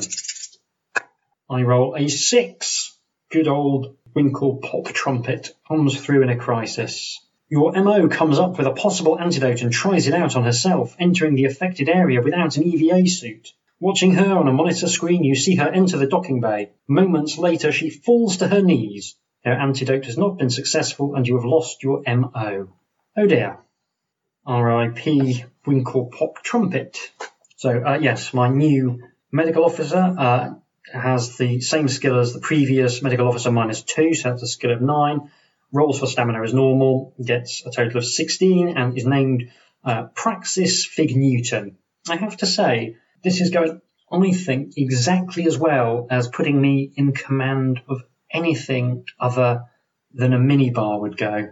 [1.51, 2.99] I roll a 6.
[3.31, 7.21] Good old Winkle Pop Trumpet comes through in a crisis.
[7.51, 11.35] Your MO comes up with a possible antidote and tries it out on herself, entering
[11.35, 13.53] the affected area without an EVA suit.
[13.79, 16.71] Watching her on a monitor screen, you see her enter the docking bay.
[16.89, 19.17] Moments later, she falls to her knees.
[19.45, 22.69] Your antidote has not been successful and you have lost your MO.
[23.17, 23.59] Oh dear.
[24.47, 25.45] R.I.P.
[25.67, 26.99] Winkle Pop Trumpet.
[27.57, 30.55] So, uh, yes, my new medical officer uh,
[30.93, 34.73] has the same skill as the previous medical officer minus two, so that's a skill
[34.73, 35.31] of nine.
[35.73, 39.51] Rolls for stamina as normal, gets a total of 16, and is named
[39.85, 41.77] uh, Praxis Fig Newton.
[42.09, 43.81] I have to say, this is going,
[44.11, 48.03] I think, exactly as well as putting me in command of
[48.33, 49.65] anything other
[50.13, 51.51] than a minibar would go.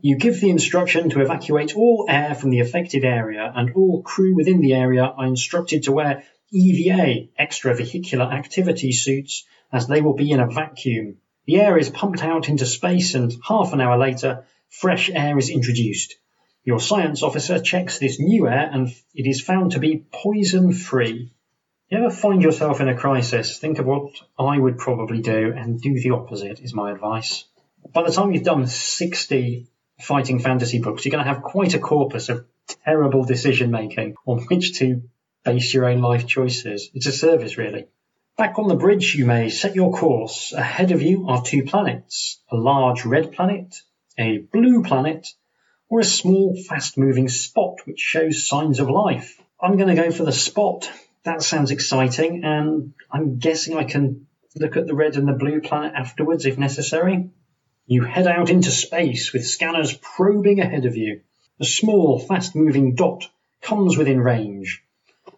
[0.00, 4.34] You give the instruction to evacuate all air from the affected area, and all crew
[4.34, 10.30] within the area are instructed to wear EVA, extravehicular activity suits, as they will be
[10.30, 11.16] in a vacuum.
[11.46, 15.50] The air is pumped out into space, and half an hour later, fresh air is
[15.50, 16.16] introduced.
[16.64, 21.32] Your science officer checks this new air, and it is found to be poison free.
[21.90, 25.80] You ever find yourself in a crisis, think of what I would probably do and
[25.80, 27.46] do the opposite, is my advice.
[27.94, 29.66] By the time you've done 60
[29.98, 32.44] fighting fantasy books, you're going to have quite a corpus of
[32.84, 35.02] terrible decision making on which to
[35.46, 36.90] base your own life choices.
[36.92, 37.86] It's a service, really.
[38.36, 40.52] Back on the bridge, you may set your course.
[40.52, 43.80] Ahead of you are two planets a large red planet,
[44.18, 45.26] a blue planet,
[45.88, 49.40] or a small, fast moving spot which shows signs of life.
[49.58, 50.90] I'm going to go for the spot
[51.28, 54.26] that sounds exciting, and I'm guessing I can
[54.56, 57.28] look at the red and the blue planet afterwards if necessary.
[57.86, 61.20] You head out into space with scanners probing ahead of you.
[61.60, 63.28] A small, fast moving dot
[63.60, 64.82] comes within range.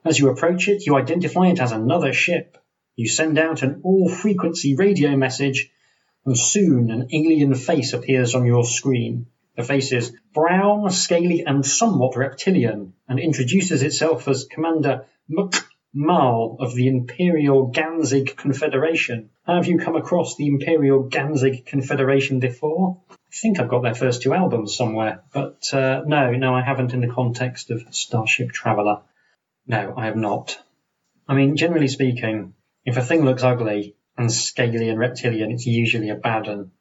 [0.05, 2.57] As you approach it, you identify it as another ship.
[2.95, 5.72] You send out an all frequency radio message,
[6.24, 9.26] and soon an alien face appears on your screen.
[9.57, 15.07] The face is brown, scaly, and somewhat reptilian, and introduces itself as Commander
[15.93, 19.30] Maul of the Imperial Ganzig Confederation.
[19.47, 23.03] Have you come across the Imperial Ganzig Confederation before?
[23.11, 26.93] I think I've got their first two albums somewhere, but uh, no, no, I haven't
[26.93, 29.03] in the context of Starship Traveller.
[29.66, 30.57] No, I have not.
[31.28, 36.11] I mean, generally speaking, if a thing looks ugly and scaly and reptilian, it's usually
[36.11, 36.72] a bad one.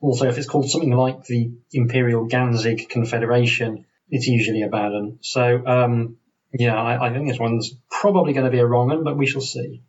[0.00, 5.18] Also, if it's called something like the Imperial Ganzig Confederation, it's usually a bad one.
[5.22, 6.16] So, um,
[6.52, 9.26] yeah, I, I think this one's probably going to be a wrong one, but we
[9.26, 9.82] shall see.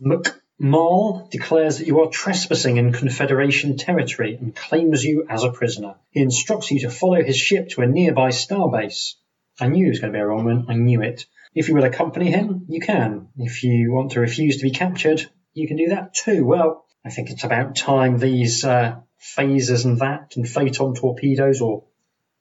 [0.00, 5.96] McMaul declares that you are trespassing in Confederation territory and claims you as a prisoner.
[6.10, 9.14] He instructs you to follow his ship to a nearby starbase.
[9.60, 10.66] I knew it was going to be a wrong one.
[10.68, 11.26] I knew it.
[11.54, 13.28] If you will accompany him, you can.
[13.36, 16.44] If you want to refuse to be captured, you can do that too.
[16.44, 21.84] Well, I think it's about time these uh, phasers and that and photon torpedoes or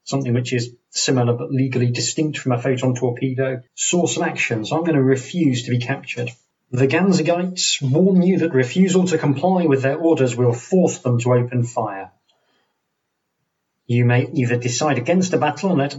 [0.03, 4.75] something which is similar but legally distinct from a photon torpedo, saw some action, so
[4.75, 6.31] I'm going to refuse to be captured.
[6.71, 11.33] The Ganzigites warn you that refusal to comply with their orders will force them to
[11.33, 12.11] open fire.
[13.85, 15.97] You may either decide against a battle and let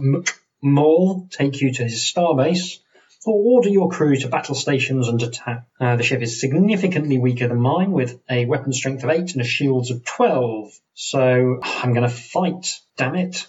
[0.61, 2.79] Maul take you to his starbase,
[3.25, 5.65] or order your crew to battle stations and attack.
[5.79, 9.41] Uh, the ship is significantly weaker than mine, with a weapon strength of 8 and
[9.41, 10.71] a shields of 12.
[10.93, 13.47] So I'm going to fight, damn it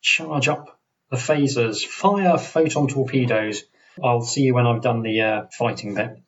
[0.00, 0.80] charge up
[1.10, 3.64] the phasers, fire photon torpedoes.
[4.02, 6.22] I'll see you when I've done the uh, fighting bit.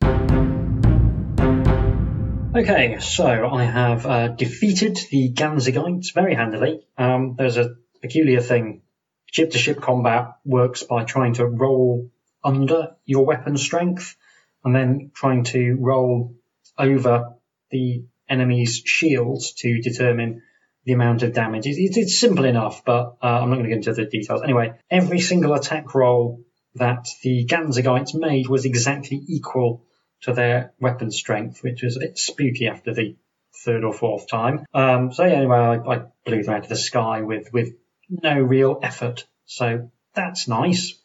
[2.55, 6.85] Okay, so I have uh, defeated the Ganzigites very handily.
[6.97, 8.83] Um, there's a peculiar thing.
[9.31, 12.11] Ship to ship combat works by trying to roll
[12.43, 14.15] under your weapon strength
[14.63, 16.35] and then trying to roll
[16.77, 17.33] over
[17.71, 20.43] the enemy's shields to determine
[20.85, 21.65] the amount of damage.
[21.65, 24.41] It's, it's simple enough, but uh, I'm not going to get into the details.
[24.43, 26.41] Anyway, every single attack roll
[26.75, 29.85] that the Ganzigites made was exactly equal
[30.21, 33.15] to their weapon strength, which was a bit spooky after the
[33.63, 34.65] third or fourth time.
[34.73, 37.73] Um, so yeah, anyway, I, I blew them out of the sky with, with
[38.09, 39.25] no real effort.
[39.45, 40.99] So that's nice.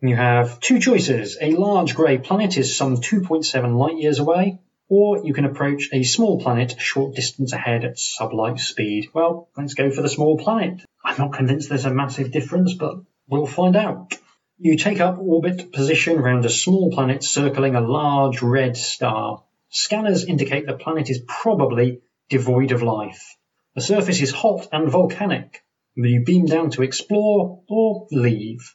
[0.00, 1.38] You have two choices.
[1.40, 4.58] A large grey planet is some 2.7 light years away,
[4.88, 9.08] or you can approach a small planet a short distance ahead at sublight speed.
[9.14, 10.82] Well, let's go for the small planet.
[11.04, 12.96] I'm not convinced there's a massive difference, but
[13.28, 14.14] we'll find out.
[14.58, 19.42] You take up orbit position around a small planet circling a large red star.
[19.70, 23.36] Scanners indicate the planet is probably devoid of life.
[23.74, 25.64] The surface is hot and volcanic.
[25.94, 28.74] You beam down to explore or leave?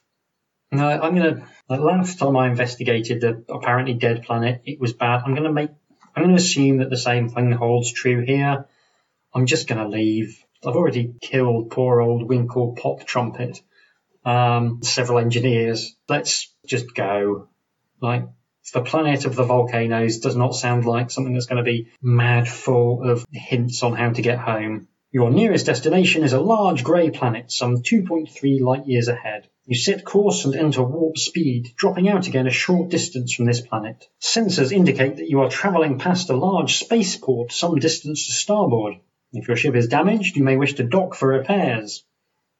[0.72, 1.48] Now, I'm going to.
[1.70, 5.22] Last time I investigated the apparently dead planet, it was bad.
[5.26, 5.72] I'm going to make
[6.18, 8.66] I'm going to assume that the same thing holds true here.
[9.36, 10.44] I'm just going to leave.
[10.66, 13.62] I've already killed poor old Winkle Pop Trumpet,
[14.26, 15.96] um, several engineers.
[16.10, 17.50] Let's just go.
[18.02, 18.24] Like,
[18.74, 22.48] the planet of the volcanoes does not sound like something that's going to be mad
[22.48, 24.88] full of hints on how to get home.
[25.12, 29.48] Your nearest destination is a large grey planet, some 2.3 light years ahead.
[29.70, 33.60] You set course and enter warp speed, dropping out again a short distance from this
[33.60, 34.08] planet.
[34.22, 38.94] Sensors indicate that you are travelling past a large spaceport some distance to starboard.
[39.34, 42.06] If your ship is damaged, you may wish to dock for repairs.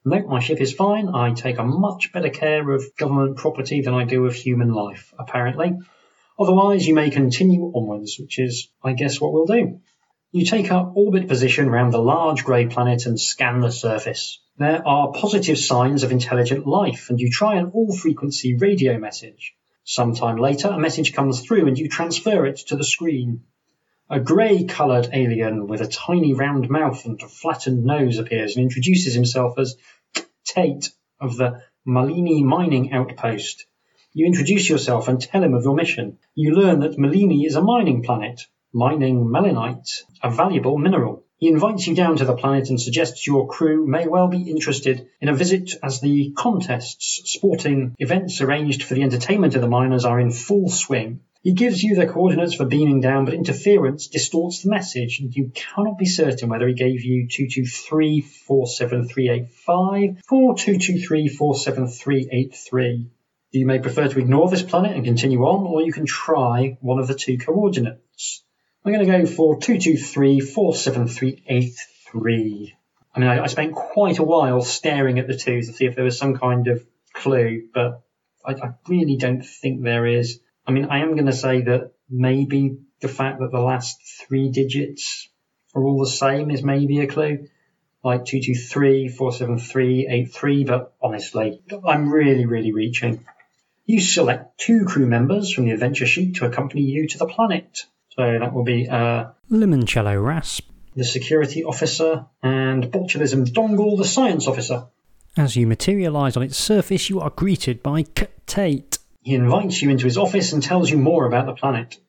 [0.04, 1.08] Note my ship is fine.
[1.08, 5.14] I take a much better care of government property than I do of human life,
[5.18, 5.78] apparently.
[6.38, 9.80] Otherwise, you may continue onwards, which is, I guess, what we'll do.
[10.34, 14.42] You take up orbit position around the large grey planet and scan the surface.
[14.60, 19.54] There are positive signs of intelligent life, and you try an all frequency radio message.
[19.84, 23.44] Sometime later, a message comes through and you transfer it to the screen.
[24.10, 28.64] A grey coloured alien with a tiny round mouth and a flattened nose appears and
[28.64, 29.78] introduces himself as
[30.44, 30.90] Tate
[31.20, 33.68] of the Malini mining outpost.
[34.12, 36.18] You introduce yourself and tell him of your mission.
[36.34, 38.42] You learn that Malini is a mining planet,
[38.74, 41.27] mining melanite, a valuable mineral.
[41.40, 45.08] He invites you down to the planet and suggests your crew may well be interested
[45.22, 50.04] in a visit as the contests, sporting events arranged for the entertainment of the miners
[50.04, 51.20] are in full swing.
[51.44, 55.52] He gives you the coordinates for beaming down, but interference distorts the message, and you
[55.54, 63.12] cannot be certain whether he gave you 223 47385 or 223 47383.
[63.52, 66.98] You may prefer to ignore this planet and continue on, or you can try one
[66.98, 68.44] of the two coordinates.
[68.88, 72.76] I'm going to go for 223 47383.
[73.14, 75.96] I mean, I, I, spent quite a while staring at the twos to see if
[75.96, 78.04] there was some kind of clue, but
[78.46, 80.40] I, I really don't think there is.
[80.66, 84.52] I mean, I am going to say that maybe the fact that the last three
[84.52, 85.28] digits
[85.76, 87.50] are all the same is maybe a clue,
[88.06, 93.26] like 223 47383, but honestly, I'm really, really reaching.
[93.86, 97.86] You select two crew members from the adventure sheet to accompany you to the planet.
[98.18, 104.48] So that will be uh, Limoncello Rasp, the security officer, and Botulism Dongle, the science
[104.48, 104.88] officer.
[105.38, 108.98] As you materialise on its surface, you are greeted by K Tate.
[109.22, 112.00] He invites you into his office and tells you more about the planet.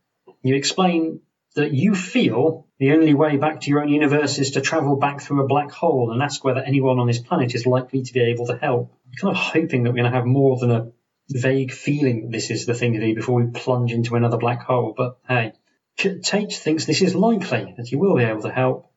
[0.42, 1.20] You explain
[1.56, 5.20] that you feel the only way back to your own universe is to travel back
[5.20, 8.20] through a black hole and ask whether anyone on this planet is likely to be
[8.20, 8.94] able to help.
[9.06, 10.92] I'm kind of hoping that we're going to have more than a
[11.28, 14.62] vague feeling that this is the thing to do before we plunge into another black
[14.62, 15.52] hole, but hey.
[15.98, 18.92] Tate thinks this is likely, that he will be able to help.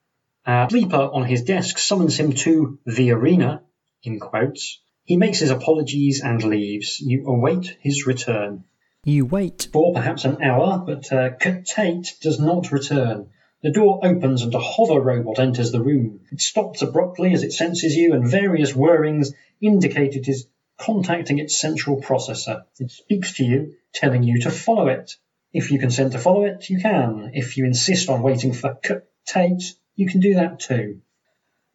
[0.45, 3.63] Uh, Sleeper on his desk summons him to the arena,
[4.03, 4.79] in quotes.
[5.03, 6.99] He makes his apologies and leaves.
[6.99, 8.65] You await his return.
[9.03, 9.69] You wait.
[9.73, 13.31] For perhaps an hour, but uh, Tate does not return.
[13.63, 16.21] The door opens and a hover robot enters the room.
[16.31, 20.47] It stops abruptly as it senses you, and various whirrings indicate it is
[20.77, 22.63] contacting its central processor.
[22.79, 25.15] It speaks to you, telling you to follow it.
[25.53, 27.31] If you consent to follow it, you can.
[27.33, 28.79] If you insist on waiting for
[29.25, 31.01] Tate, you can do that too.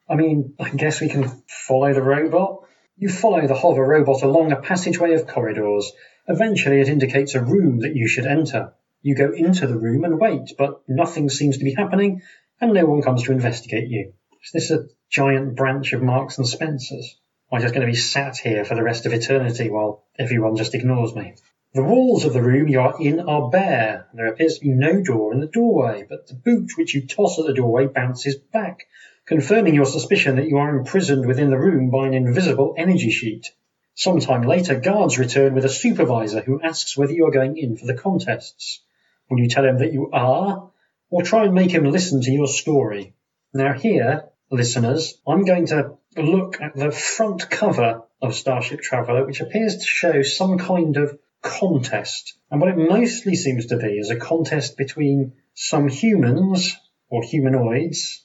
[0.09, 2.65] I mean, I guess we can follow the robot.
[2.97, 5.93] You follow the hover robot along a passageway of corridors.
[6.27, 8.73] Eventually, it indicates a room that you should enter.
[9.03, 12.23] You go into the room and wait, but nothing seems to be happening,
[12.61, 14.15] and no one comes to investigate you.
[14.43, 17.21] Is this a giant branch of Marks and Spencers?
[17.53, 20.57] Am I just going to be sat here for the rest of eternity while everyone
[20.57, 21.35] just ignores me?
[21.77, 24.07] The walls of the room you are in are bare.
[24.15, 27.39] There appears to be no door in the doorway, but the boot which you toss
[27.39, 28.87] at the doorway bounces back,
[29.27, 33.53] confirming your suspicion that you are imprisoned within the room by an invisible energy sheet.
[33.95, 37.77] Some time later, guards return with a supervisor who asks whether you are going in
[37.77, 38.81] for the contests.
[39.29, 40.71] Will you tell him that you are,
[41.11, 43.13] or try and make him listen to your story?
[43.53, 49.43] Now, here, listeners, I'm going to look at the front cover of Starship Traveller, which
[49.43, 52.35] appears to show some kind of contest.
[52.51, 56.77] And what it mostly seems to be is a contest between some humans
[57.09, 58.25] or humanoids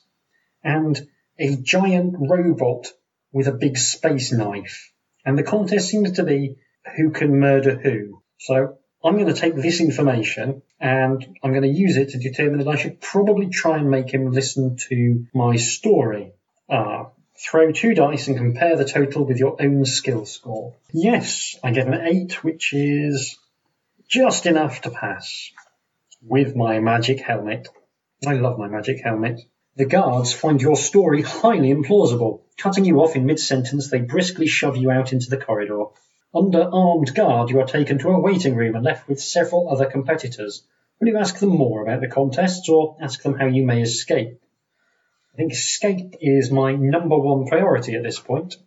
[0.64, 1.00] and
[1.40, 2.88] a giant robot
[3.32, 4.92] with a big space knife.
[5.26, 6.58] And the contest seems to be
[6.96, 8.22] who can murder who.
[8.40, 12.60] So I'm going to take this information and I'm going to use it to determine
[12.60, 16.34] that I should probably try and make him listen to my story.
[16.70, 17.12] Ah,
[17.44, 20.76] Throw two dice and compare the total with your own skill score.
[20.94, 23.40] Yes, I get an 8, which is
[24.08, 25.52] just enough to pass.
[26.22, 27.68] With my magic helmet.
[28.28, 29.42] I love my magic helmet.
[29.76, 32.42] The guards find your story highly implausible.
[32.58, 35.86] Cutting you off in mid sentence, they briskly shove you out into the corridor.
[36.36, 39.90] Under armed guard, you are taken to a waiting room and left with several other
[39.90, 40.64] competitors.
[41.00, 44.40] Will you ask them more about the contests or ask them how you may escape?
[45.34, 48.58] I think escape is my number one priority at this point.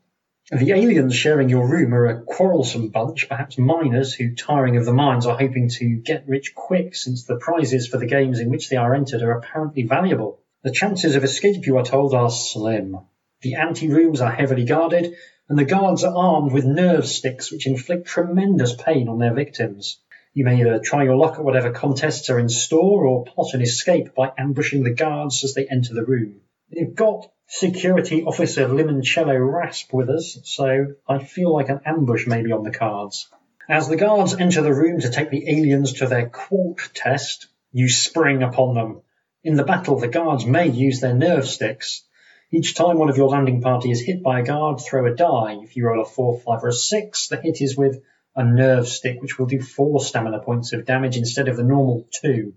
[0.50, 4.94] The aliens sharing your room are a quarrelsome bunch, perhaps miners who, tiring of the
[4.94, 8.70] mines, are hoping to get rich quick since the prizes for the games in which
[8.70, 10.40] they are entered are apparently valuable.
[10.62, 12.96] The chances of escape, you are told, are slim.
[13.42, 15.14] The ante-rooms are heavily guarded,
[15.50, 20.00] and the guards are armed with nerve sticks which inflict tremendous pain on their victims.
[20.32, 23.60] You may either try your luck at whatever contests are in store or plot an
[23.60, 26.40] escape by ambushing the guards as they enter the room.
[26.76, 32.42] We've got security officer Limoncello Rasp with us, so I feel like an ambush may
[32.42, 33.28] be on the cards.
[33.68, 37.88] As the guards enter the room to take the aliens to their quark test, you
[37.88, 39.02] spring upon them.
[39.44, 42.02] In the battle, the guards may use their nerve sticks.
[42.50, 45.60] Each time one of your landing party is hit by a guard, throw a die.
[45.62, 48.02] If you roll a 4, 5, or a 6, the hit is with
[48.34, 52.08] a nerve stick, which will do 4 stamina points of damage instead of the normal
[52.20, 52.52] 2.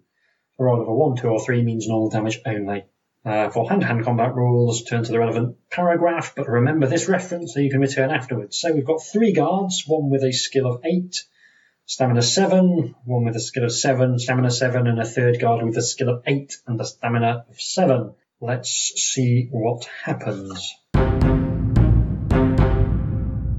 [0.58, 2.86] A roll of a 1, 2, or 3 means normal damage only.
[3.26, 7.60] Uh, for hand-to-hand combat rules, turn to the relevant paragraph, but remember this reference so
[7.60, 8.58] you can return afterwards.
[8.58, 11.24] So we've got three guards, one with a skill of 8,
[11.86, 15.76] stamina 7, one with a skill of 7, stamina 7, and a third guard with
[15.78, 18.14] a skill of 8 and a stamina of 7.
[18.40, 20.74] Let's see what happens.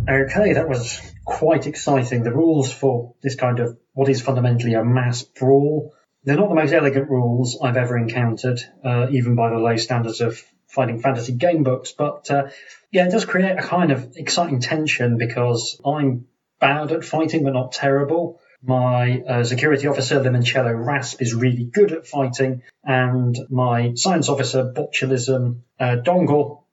[0.08, 2.22] Okay, that was quite exciting.
[2.22, 5.92] The rules for this kind of what is fundamentally a mass brawl,
[6.24, 10.20] they're not the most elegant rules I've ever encountered, uh, even by the low standards
[10.20, 11.92] of fighting fantasy game books.
[11.92, 12.48] But uh,
[12.90, 16.26] yeah, it does create a kind of exciting tension because I'm
[16.60, 18.40] bad at fighting, but not terrible.
[18.62, 24.72] My uh, security officer, Limoncello Rasp, is really good at fighting, and my science officer,
[24.76, 26.64] Botulism uh, Dongle,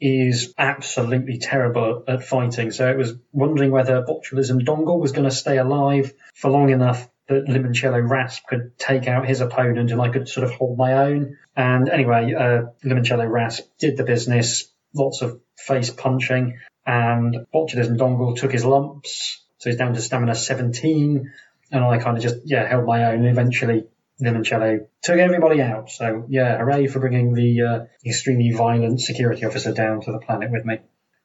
[0.00, 2.70] is absolutely terrible at fighting.
[2.70, 7.08] So it was wondering whether Botulism Dongle was going to stay alive for long enough
[7.30, 10.92] that Limoncello Rasp could take out his opponent and I could sort of hold my
[10.92, 11.38] own.
[11.56, 18.36] And anyway, uh, Limoncello Rasp did the business, lots of face punching, and Botulism Dongle
[18.36, 21.32] took his lumps, so he's down to stamina 17,
[21.70, 23.24] and I kind of just, yeah, held my own.
[23.24, 23.86] Eventually,
[24.20, 25.90] Limoncello took everybody out.
[25.90, 30.50] So yeah, hooray for bringing the uh, extremely violent security officer down to the planet
[30.50, 30.80] with me.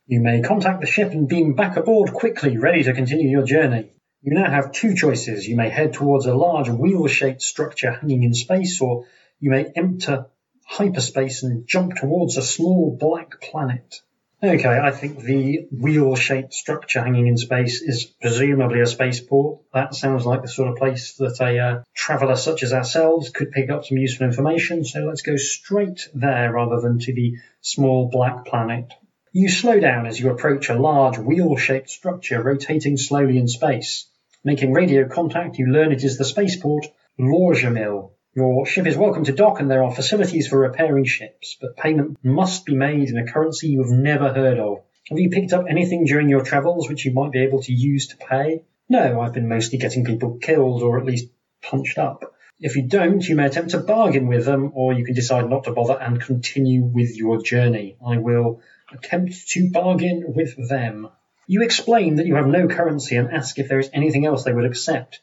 [0.07, 3.91] You may contact the ship and beam back aboard quickly, ready to continue your journey.
[4.25, 5.47] You now have two choices.
[5.47, 9.05] You may head towards a large wheel-shaped structure hanging in space, or
[9.39, 10.25] you may enter
[10.65, 14.01] hyperspace and jump towards a small black planet.
[14.43, 19.61] Okay, I think the wheel-shaped structure hanging in space is presumably a spaceport.
[19.75, 23.51] That sounds like the sort of place that a uh, traveller such as ourselves could
[23.51, 28.09] pick up some useful information, so let's go straight there rather than to the small
[28.09, 28.91] black planet.
[29.31, 34.07] You slow down as you approach a large wheel-shaped structure rotating slowly in space.
[34.47, 36.85] Making radio contact, you learn it is the spaceport
[37.19, 38.11] Lorgemil.
[38.35, 42.19] Your ship is welcome to dock and there are facilities for repairing ships, but payment
[42.23, 44.83] must be made in a currency you have never heard of.
[45.09, 48.09] Have you picked up anything during your travels which you might be able to use
[48.09, 48.61] to pay?
[48.87, 51.27] No, I've been mostly getting people killed or at least
[51.63, 52.35] punched up.
[52.59, 55.63] If you don't, you may attempt to bargain with them, or you can decide not
[55.63, 57.97] to bother and continue with your journey.
[58.05, 58.61] I will
[58.93, 61.09] attempt to bargain with them.
[61.47, 64.53] You explain that you have no currency and ask if there is anything else they
[64.53, 65.21] would accept.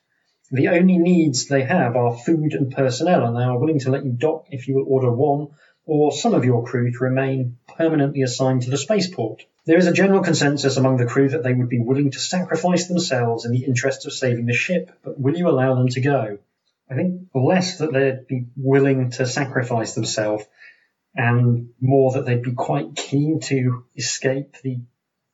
[0.51, 4.05] The only needs they have are food and personnel, and they are willing to let
[4.05, 5.49] you dock if you will order one
[5.87, 9.45] or some of your crew to remain permanently assigned to the spaceport.
[9.65, 12.87] There is a general consensus among the crew that they would be willing to sacrifice
[12.87, 16.39] themselves in the interest of saving the ship, but will you allow them to go?
[16.91, 20.45] I think less that they'd be willing to sacrifice themselves
[21.15, 24.81] and more that they'd be quite keen to escape the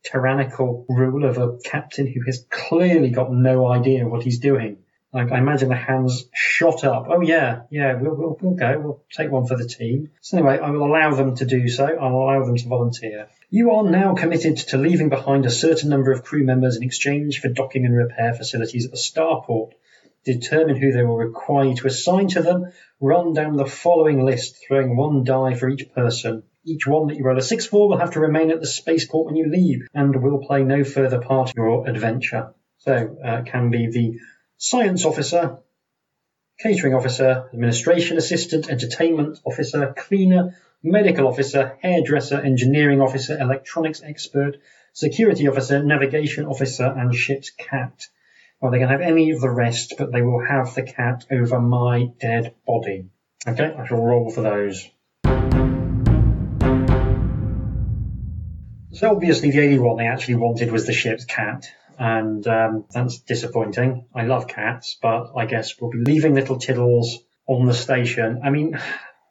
[0.05, 4.79] tyrannical rule of a captain who has clearly got no idea what he's doing.
[5.13, 7.07] Like I imagine the hands shot up.
[7.09, 8.79] Oh yeah, yeah, we'll, we'll, we'll go.
[8.79, 10.11] We'll take one for the team.
[10.21, 11.87] So anyway, I will allow them to do so.
[11.87, 13.29] I'll allow them to volunteer.
[13.49, 17.41] You are now committed to leaving behind a certain number of crew members in exchange
[17.41, 19.73] for docking and repair facilities at the starport.
[20.25, 22.71] Determine who they will require you to assign to them.
[23.01, 26.43] Run down the following list, throwing one die for each person.
[26.69, 29.25] Each one that you roll a six for will have to remain at the spaceport
[29.25, 32.53] when you leave and will play no further part of your adventure.
[32.77, 34.21] So, uh, can be the
[34.59, 35.61] science officer,
[36.61, 44.59] catering officer, administration assistant, entertainment officer, cleaner, medical officer, hairdresser, engineering officer, electronics expert,
[44.93, 48.09] security officer, navigation officer, and ship's cat.
[48.61, 51.59] Well, they can have any of the rest, but they will have the cat over
[51.61, 53.07] my dead body.
[53.47, 54.87] Okay, I shall roll for those.
[58.99, 61.71] So obviously the only one they actually wanted was the ship's cat
[62.01, 64.07] and um, that's disappointing.
[64.13, 68.41] I love cats, but I guess we'll be leaving little Tiddles on the station.
[68.43, 68.77] I mean,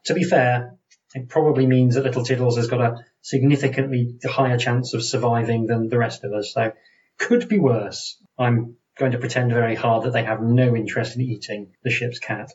[0.05, 0.77] to be fair,
[1.13, 5.89] it probably means that little Tiddles has got a significantly higher chance of surviving than
[5.89, 6.71] the rest of us, so
[7.17, 8.17] could be worse.
[8.39, 12.19] I'm going to pretend very hard that they have no interest in eating the ship's
[12.19, 12.53] cat.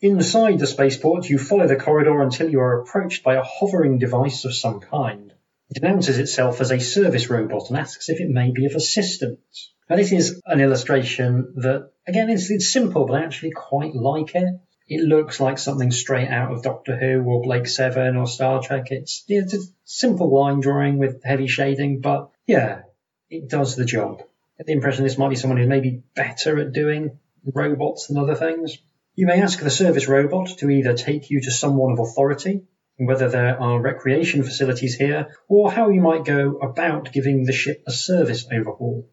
[0.00, 4.44] Inside the spaceport, you follow the corridor until you are approached by a hovering device
[4.44, 5.31] of some kind.
[5.74, 9.72] It announces itself as a service robot and asks if it may be of assistance.
[9.88, 14.34] Now, this is an illustration that, again, it's, it's simple, but I actually quite like
[14.34, 14.60] it.
[14.86, 18.88] It looks like something straight out of Doctor Who or Blake's Seven or Star Trek.
[18.90, 22.82] It's, it's a simple line drawing with heavy shading, but yeah,
[23.30, 24.22] it does the job.
[24.58, 27.18] Get the impression this might be someone who's maybe better at doing
[27.50, 28.76] robots than other things.
[29.14, 32.64] You may ask the service robot to either take you to someone of authority
[32.96, 37.82] whether there are recreation facilities here, or how you might go about giving the ship
[37.86, 39.08] a service overhaul.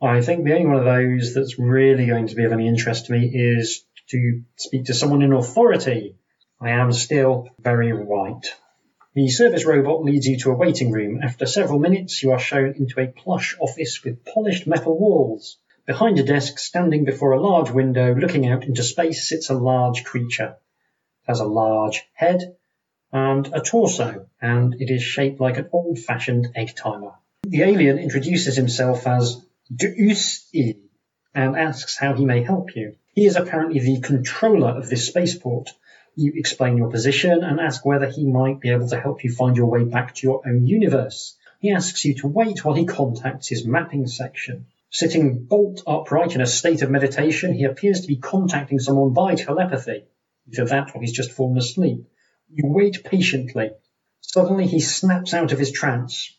[0.00, 3.06] I think the only one of those that's really going to be of any interest
[3.06, 6.16] to me is to speak to someone in authority.
[6.60, 8.54] I am still very white.
[9.14, 11.20] The service robot leads you to a waiting room.
[11.22, 15.58] After several minutes, you are shown into a plush office with polished metal walls.
[15.86, 20.04] Behind a desk, standing before a large window looking out into space, sits a large
[20.04, 20.56] creature.
[21.22, 22.56] It has a large head
[23.12, 27.12] and a torso, and it is shaped like an old-fashioned egg timer.
[27.42, 29.44] The alien introduces himself as
[29.74, 30.50] Deus
[31.34, 32.96] and asks how he may help you.
[33.14, 35.70] He is apparently the controller of this spaceport.
[36.14, 39.56] You explain your position and ask whether he might be able to help you find
[39.56, 41.36] your way back to your own universe.
[41.60, 44.66] He asks you to wait while he contacts his mapping section.
[44.90, 49.34] Sitting bolt upright in a state of meditation, he appears to be contacting someone by
[49.34, 50.04] telepathy.
[50.48, 52.06] Either that or he's just fallen asleep.
[52.54, 53.70] You wait patiently.
[54.20, 56.36] Suddenly he snaps out of his trance.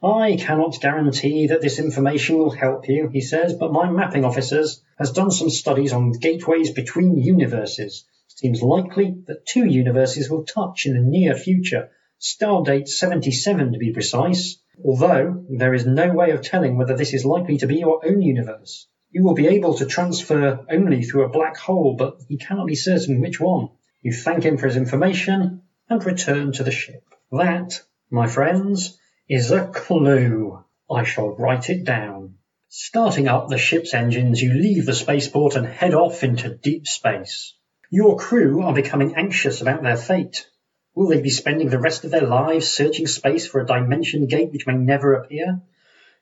[0.00, 4.80] I cannot guarantee that this information will help you, he says, but my mapping officers
[4.96, 8.04] has done some studies on gateways between universes.
[8.28, 11.90] Seems likely that two universes will touch in the near future,
[12.20, 17.24] stardate 77 to be precise, although there is no way of telling whether this is
[17.24, 18.86] likely to be your own universe.
[19.10, 22.76] You will be able to transfer only through a black hole, but you cannot be
[22.76, 23.70] certain which one.
[24.02, 27.04] You thank him for his information and return to the ship.
[27.30, 28.98] That, my friends,
[29.28, 30.64] is a clue.
[30.90, 32.36] I shall write it down.
[32.68, 37.54] Starting up the ship's engines, you leave the spaceport and head off into deep space.
[37.90, 40.48] Your crew are becoming anxious about their fate.
[40.94, 44.50] Will they be spending the rest of their lives searching space for a dimension gate
[44.50, 45.60] which may never appear?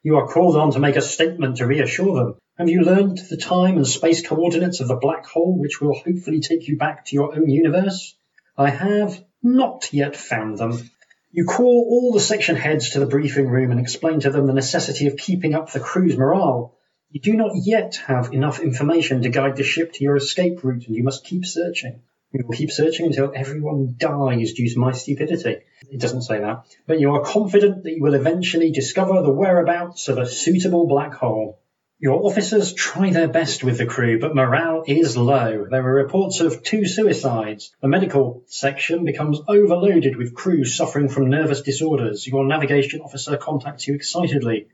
[0.02, 2.38] You are called on to make a statement to reassure them.
[2.58, 6.40] Have you learned the time and space coordinates of the black hole which will hopefully
[6.40, 8.16] take you back to your own universe?
[8.56, 10.90] I have not yet found them.
[11.30, 14.54] You call all the section heads to the briefing room and explain to them the
[14.54, 16.76] necessity of keeping up the crew's morale.
[17.12, 20.88] You do not yet have enough information to guide the ship to your escape route,
[20.88, 22.02] and you must keep searching.
[22.32, 25.58] You will keep searching until everyone dies due to my stupidity.
[25.92, 26.64] It doesn't say that.
[26.88, 31.14] But you are confident that you will eventually discover the whereabouts of a suitable black
[31.14, 31.60] hole.
[32.00, 35.66] Your officers try their best with the crew, but morale is low.
[35.68, 37.74] There are reports of two suicides.
[37.80, 42.24] The medical section becomes overloaded with crew suffering from nervous disorders.
[42.24, 44.68] Your navigation officer contacts you excitedly.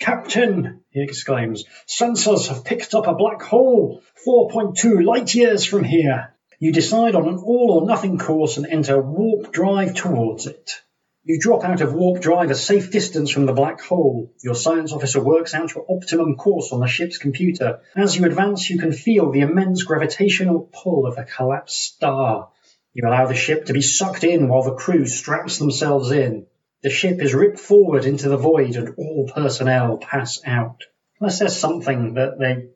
[0.00, 6.34] Captain, he exclaims, sensors have picked up a black hole 4.2 light years from here.
[6.58, 10.82] You decide on an all or nothing course and enter warp drive towards it.
[11.28, 14.32] You drop out of warp drive a safe distance from the black hole.
[14.44, 17.80] Your science officer works out your optimum course on the ship's computer.
[17.96, 22.50] As you advance, you can feel the immense gravitational pull of the collapsed star.
[22.92, 26.46] You allow the ship to be sucked in while the crew straps themselves in.
[26.84, 30.84] The ship is ripped forward into the void and all personnel pass out.
[31.18, 32.68] Unless there's something that they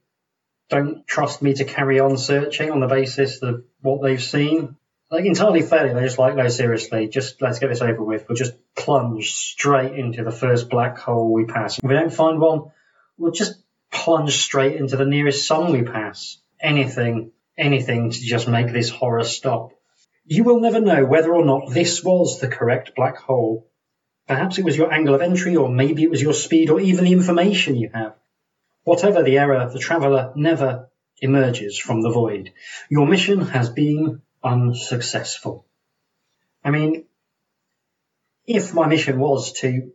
[0.68, 4.74] don't trust me to carry on searching on the basis of what they've seen,
[5.10, 8.26] like entirely fairly, they're just like, no, seriously, just let's get this over with.
[8.28, 11.78] We'll just plunge straight into the first black hole we pass.
[11.78, 12.70] If we don't find one,
[13.18, 16.38] we'll just plunge straight into the nearest sun we pass.
[16.60, 19.72] Anything, anything to just make this horror stop.
[20.26, 23.68] You will never know whether or not this was the correct black hole.
[24.28, 27.04] Perhaps it was your angle of entry, or maybe it was your speed, or even
[27.04, 28.14] the information you have.
[28.84, 30.88] Whatever the error, the traveller never
[31.20, 32.52] emerges from the void.
[32.88, 35.66] Your mission has been unsuccessful.
[36.64, 37.04] I mean,
[38.46, 39.92] if my mission was to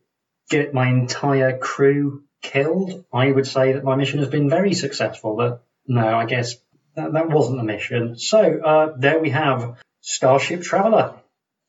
[0.50, 5.36] get my entire crew killed, I would say that my mission has been very successful.
[5.36, 6.56] But no, I guess
[6.96, 8.18] that, that wasn't the mission.
[8.18, 11.16] So uh, there we have Starship Traveller,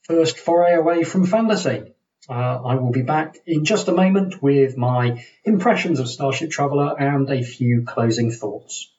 [0.03, 1.93] first foray away from fantasy.
[2.29, 7.01] Uh, I will be back in just a moment with my impressions of Starship Traveller
[7.01, 8.93] and a few closing thoughts.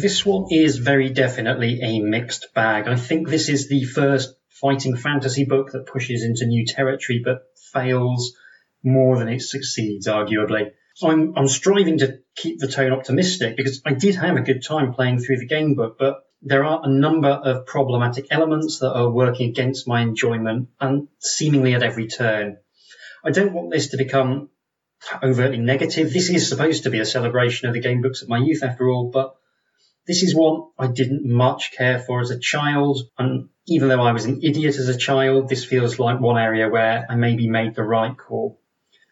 [0.00, 2.88] This one is very definitely a mixed bag.
[2.88, 7.42] I think this is the first fighting fantasy book that pushes into new territory but
[7.72, 8.34] fails
[8.82, 10.72] more than it succeeds, arguably.
[10.94, 14.64] So I'm, I'm striving to keep the tone optimistic because I did have a good
[14.64, 18.92] time playing through the game book, but there are a number of problematic elements that
[18.92, 22.56] are working against my enjoyment and seemingly at every turn.
[23.22, 24.48] I don't want this to become
[25.22, 26.10] overtly negative.
[26.10, 28.88] This is supposed to be a celebration of the game books of my youth after
[28.88, 29.36] all, but
[30.06, 34.12] this is one I didn't much care for as a child, and even though I
[34.12, 37.74] was an idiot as a child, this feels like one area where I maybe made
[37.74, 38.60] the right call.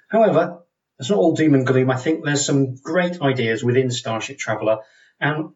[0.09, 0.63] However,
[0.99, 1.91] it's not all doom and gloom.
[1.91, 4.79] I think there's some great ideas within Starship Traveller,
[5.21, 5.51] and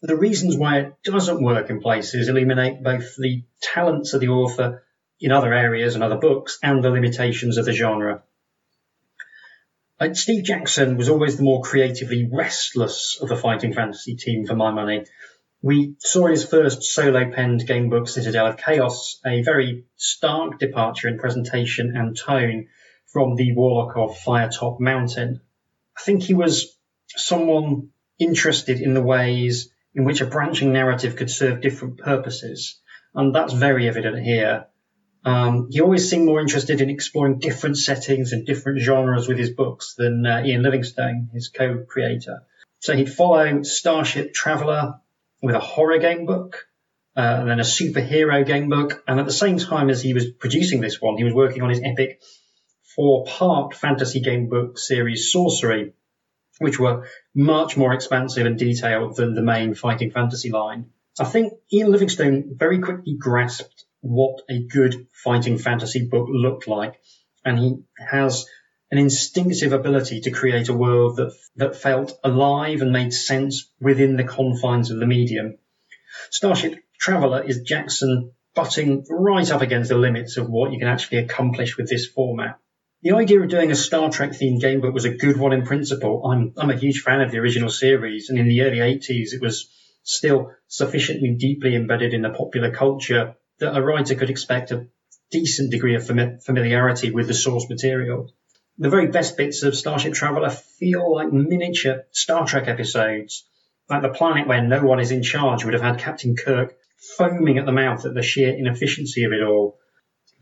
[0.00, 4.82] the reasons why it doesn't work in places illuminate both the talents of the author
[5.20, 8.24] in other areas and other books and the limitations of the genre.
[10.02, 14.56] Uh, Steve Jackson was always the more creatively restless of the fighting fantasy team, for
[14.56, 15.04] my money.
[15.62, 21.20] We saw his first solo penned gamebook, Citadel of Chaos, a very stark departure in
[21.20, 22.66] presentation and tone
[23.12, 25.40] from the Warlock of Firetop Mountain.
[25.96, 26.76] I think he was
[27.10, 32.80] someone interested in the ways in which a branching narrative could serve different purposes,
[33.14, 34.66] and that's very evident here.
[35.24, 39.50] Um, he always seemed more interested in exploring different settings and different genres with his
[39.50, 42.42] books than uh, Ian Livingstone, his co-creator.
[42.80, 44.94] So he'd follow Starship Traveller
[45.40, 46.66] with a horror game book,
[47.16, 50.30] uh, and then a superhero game book, and at the same time as he was
[50.30, 52.20] producing this one, he was working on his epic
[52.96, 55.92] four-part fantasy game book series Sorcery,
[56.58, 60.90] which were much more expansive and detailed than the main fighting fantasy line.
[61.18, 67.00] I think Ian Livingstone very quickly grasped what a good fighting fantasy book looked like,
[67.44, 68.46] and he has
[68.90, 74.16] an instinctive ability to create a world that that felt alive and made sense within
[74.16, 75.56] the confines of the medium.
[76.30, 81.18] Starship Traveller is Jackson butting right up against the limits of what you can actually
[81.18, 82.58] accomplish with this format.
[83.02, 85.64] The idea of doing a Star Trek themed game book was a good one in
[85.64, 86.24] principle.
[86.26, 89.40] I'm, I'm a huge fan of the original series, and in the early 80s, it
[89.40, 89.68] was
[90.02, 94.86] still sufficiently deeply embedded in the popular culture that a writer could expect a
[95.30, 98.30] decent degree of familiarity with the source material.
[98.78, 103.44] The very best bits of Starship Traveller feel like miniature Star Trek episodes,
[103.88, 106.76] like the planet where no one is in charge would have had Captain Kirk
[107.16, 109.78] foaming at the mouth at the sheer inefficiency of it all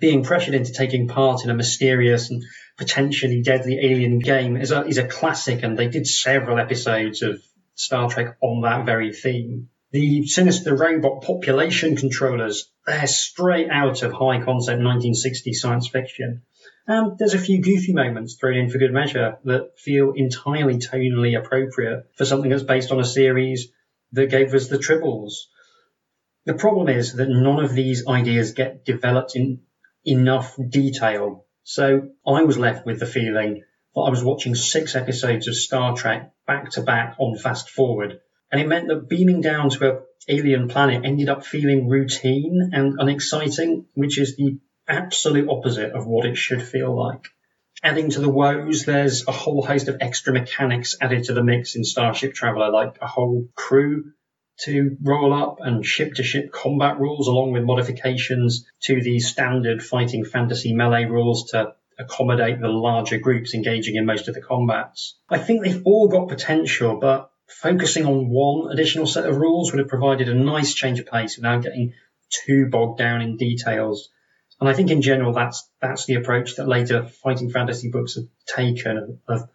[0.01, 2.43] being pressured into taking part in a mysterious and
[2.79, 7.41] potentially deadly alien game is a, is a classic, and they did several episodes of
[7.75, 9.69] Star Trek on that very theme.
[9.93, 16.43] The sinister robot population controllers, they're straight out of high concept 1960 science fiction.
[16.87, 21.37] And there's a few goofy moments thrown in for good measure that feel entirely tonally
[21.37, 23.73] appropriate for something that's based on a series
[24.13, 25.47] that gave us the Tribbles.
[26.47, 29.63] The problem is that none of these ideas get developed in
[30.05, 31.47] enough detail.
[31.65, 33.65] So I was left with the feeling
[33.95, 38.21] that I was watching six episodes of Star Trek back to back on fast forward.
[38.53, 42.97] And it meant that beaming down to a alien planet ended up feeling routine and
[42.99, 47.29] unexciting, which is the absolute opposite of what it should feel like.
[47.83, 51.77] Adding to the woes, there's a whole host of extra mechanics added to the mix
[51.77, 54.13] in Starship Traveller, like a whole crew
[54.65, 59.83] to roll up and ship to ship combat rules along with modifications to the standard
[59.83, 65.17] fighting fantasy melee rules to accommodate the larger groups engaging in most of the combats.
[65.31, 69.79] I think they've all got potential, but focusing on one additional set of rules would
[69.79, 71.95] have provided a nice change of pace without getting
[72.31, 74.09] too bogged down in details.
[74.61, 78.27] And I think in general that's that's the approach that later fighting fantasy books have
[78.47, 79.49] taken of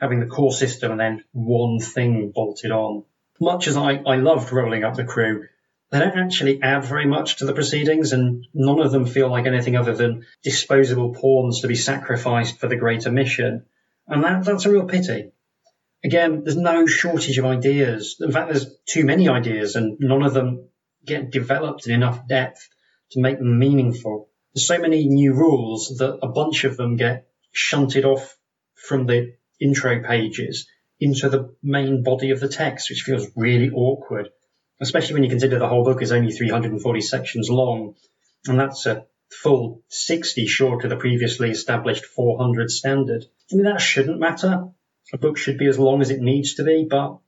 [0.00, 3.04] having the core system and then one thing bolted on
[3.40, 5.46] much as I, I loved rolling up the crew,
[5.90, 9.46] they don't actually add very much to the proceedings, and none of them feel like
[9.46, 13.64] anything other than disposable pawns to be sacrificed for the greater mission.
[14.06, 15.32] And that, that's a real pity.
[16.04, 18.16] Again, there's no shortage of ideas.
[18.20, 20.68] In fact, there's too many ideas, and none of them
[21.04, 22.68] get developed in enough depth
[23.12, 24.28] to make them meaningful.
[24.54, 28.36] There's so many new rules that a bunch of them get shunted off
[28.74, 30.68] from the intro pages
[31.00, 34.28] into the main body of the text, which feels really awkward,
[34.80, 37.94] especially when you consider the whole book is only 340 sections long,
[38.46, 43.24] and that's a full 60 short of the previously established 400 standard.
[43.52, 44.68] I mean, that shouldn't matter.
[45.10, 47.18] A book should be as long as it needs to be, but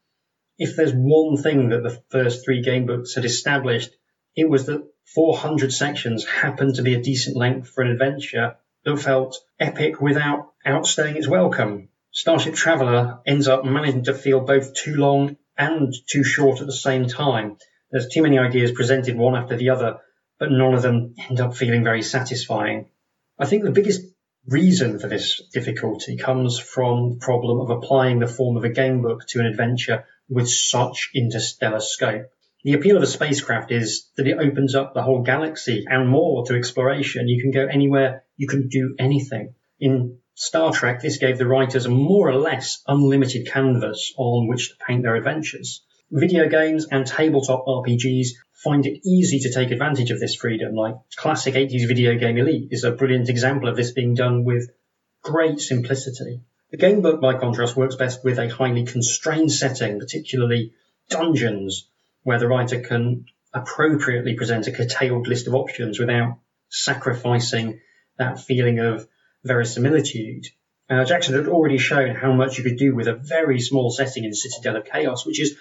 [0.58, 3.90] if there's one thing that the first three game books had established,
[4.36, 8.96] it was that 400 sections happened to be a decent length for an adventure that
[8.98, 11.88] felt epic without outstaying its welcome.
[12.12, 16.72] Starship Traveller ends up managing to feel both too long and too short at the
[16.72, 17.56] same time.
[17.90, 20.00] There's too many ideas presented one after the other,
[20.38, 22.90] but none of them end up feeling very satisfying.
[23.38, 24.02] I think the biggest
[24.46, 29.02] reason for this difficulty comes from the problem of applying the form of a game
[29.02, 32.30] book to an adventure with such interstellar scope.
[32.62, 36.44] The appeal of a spacecraft is that it opens up the whole galaxy and more
[36.46, 37.28] to exploration.
[37.28, 39.54] You can go anywhere, you can do anything.
[39.78, 44.70] In Star Trek, this gave the writers a more or less unlimited canvas on which
[44.70, 45.82] to paint their adventures.
[46.10, 48.28] Video games and tabletop RPGs
[48.62, 52.68] find it easy to take advantage of this freedom, like classic 80s video game Elite
[52.70, 54.70] is a brilliant example of this being done with
[55.22, 56.42] great simplicity.
[56.70, 60.74] The game book, by contrast, works best with a highly constrained setting, particularly
[61.08, 61.88] dungeons,
[62.22, 66.38] where the writer can appropriately present a curtailed list of options without
[66.68, 67.80] sacrificing
[68.18, 69.08] that feeling of
[69.42, 70.46] verisimilitude.
[70.88, 74.24] Uh, Jackson had already shown how much you could do with a very small setting
[74.24, 75.56] in Citadel of Chaos, which is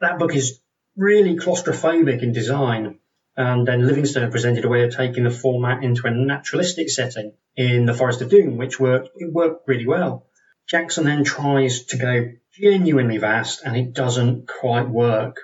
[0.00, 0.60] that book is
[0.96, 2.98] really claustrophobic in design.
[3.36, 7.84] And then Livingstone presented a way of taking the format into a naturalistic setting in
[7.84, 10.26] the Forest of Doom, which worked it worked really well.
[10.68, 15.40] Jackson then tries to go genuinely vast, and it doesn't quite work.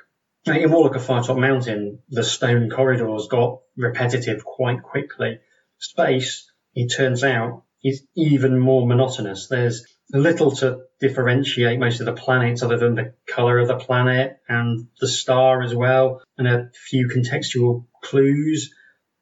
[0.46, 5.40] In Warlock of Firetop Mountain, the stone corridors got repetitive quite quickly.
[5.78, 9.48] Space, it turns out, is even more monotonous.
[9.48, 9.84] There's
[10.18, 14.88] little to differentiate most of the planets other than the color of the planet and
[15.00, 18.74] the star as well, and a few contextual clues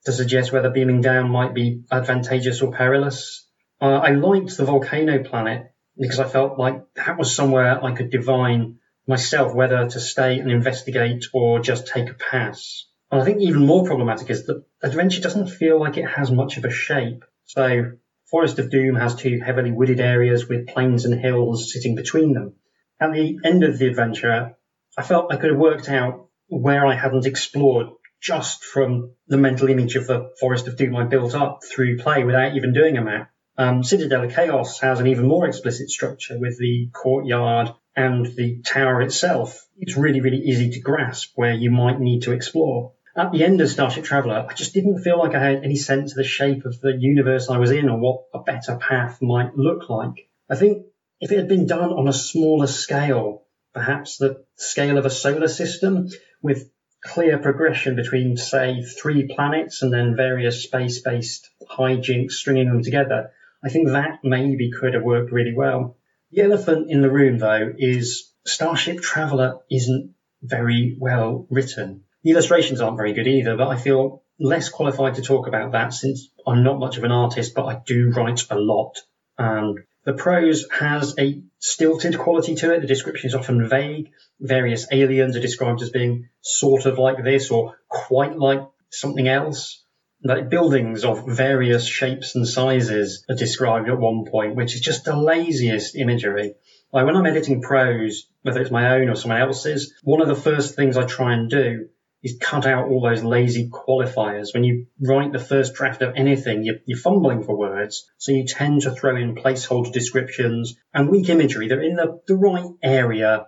[0.04, 3.46] to suggest whether beaming down might be advantageous or perilous.
[3.80, 8.10] Uh, I liked the volcano planet because I felt like that was somewhere I could
[8.10, 12.86] divine myself whether to stay and investigate or just take a pass.
[13.10, 16.58] And I think even more problematic is that adventure doesn't feel like it has much
[16.58, 17.24] of a shape.
[17.44, 17.92] So
[18.30, 22.56] Forest of Doom has two heavily wooded areas with plains and hills sitting between them.
[23.00, 24.54] At the end of the adventure,
[24.98, 27.88] I felt I could have worked out where I hadn't explored
[28.20, 32.24] just from the mental image of the Forest of Doom I built up through play
[32.24, 33.30] without even doing a map.
[33.56, 38.60] Um, Citadel of Chaos has an even more explicit structure with the courtyard and the
[38.62, 39.66] tower itself.
[39.78, 43.60] It's really, really easy to grasp where you might need to explore at the end
[43.60, 46.64] of Starship Traveller, I just didn't feel like I had any sense of the shape
[46.64, 50.28] of the universe I was in or what a better path might look like.
[50.48, 50.86] I think
[51.20, 53.42] if it had been done on a smaller scale,
[53.74, 56.08] perhaps the scale of a solar system
[56.42, 56.70] with
[57.04, 63.32] clear progression between, say, three planets and then various space based hijinks stringing them together,
[63.64, 65.96] I think that maybe could have worked really well.
[66.30, 72.04] The elephant in the room, though, is Starship Traveller isn't very well written.
[72.24, 75.92] The illustrations aren't very good either, but I feel less qualified to talk about that
[75.94, 78.98] since I'm not much of an artist, but I do write a lot.
[79.38, 82.80] And the prose has a stilted quality to it.
[82.80, 84.10] The description is often vague.
[84.40, 89.84] Various aliens are described as being sort of like this or quite like something else.
[90.24, 95.04] Like buildings of various shapes and sizes are described at one point, which is just
[95.04, 96.56] the laziest imagery.
[96.92, 100.34] Like when I'm editing prose, whether it's my own or someone else's, one of the
[100.34, 101.88] first things I try and do
[102.22, 104.52] is cut out all those lazy qualifiers.
[104.52, 108.44] When you write the first draft of anything, you're, you're, fumbling for words, so you
[108.44, 111.68] tend to throw in placeholder descriptions and weak imagery.
[111.68, 113.46] They're in the, the right area,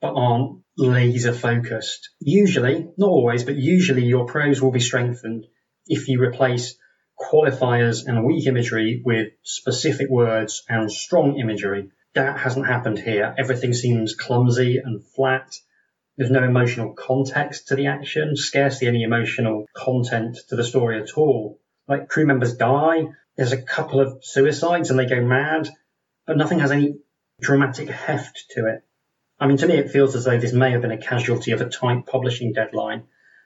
[0.00, 2.10] but aren't laser focused.
[2.20, 5.46] Usually, not always, but usually your prose will be strengthened
[5.86, 6.76] if you replace
[7.18, 11.90] qualifiers and weak imagery with specific words and strong imagery.
[12.14, 13.34] That hasn't happened here.
[13.38, 15.54] Everything seems clumsy and flat
[16.16, 21.16] there's no emotional context to the action, scarcely any emotional content to the story at
[21.16, 21.58] all.
[21.88, 23.04] Like crew members die,
[23.36, 25.68] there's a couple of suicides and they go mad,
[26.26, 26.96] but nothing has any
[27.40, 28.84] dramatic heft to it.
[29.40, 31.60] I mean, to me, it feels as though this may have been a casualty of
[31.60, 33.04] a tight publishing deadline.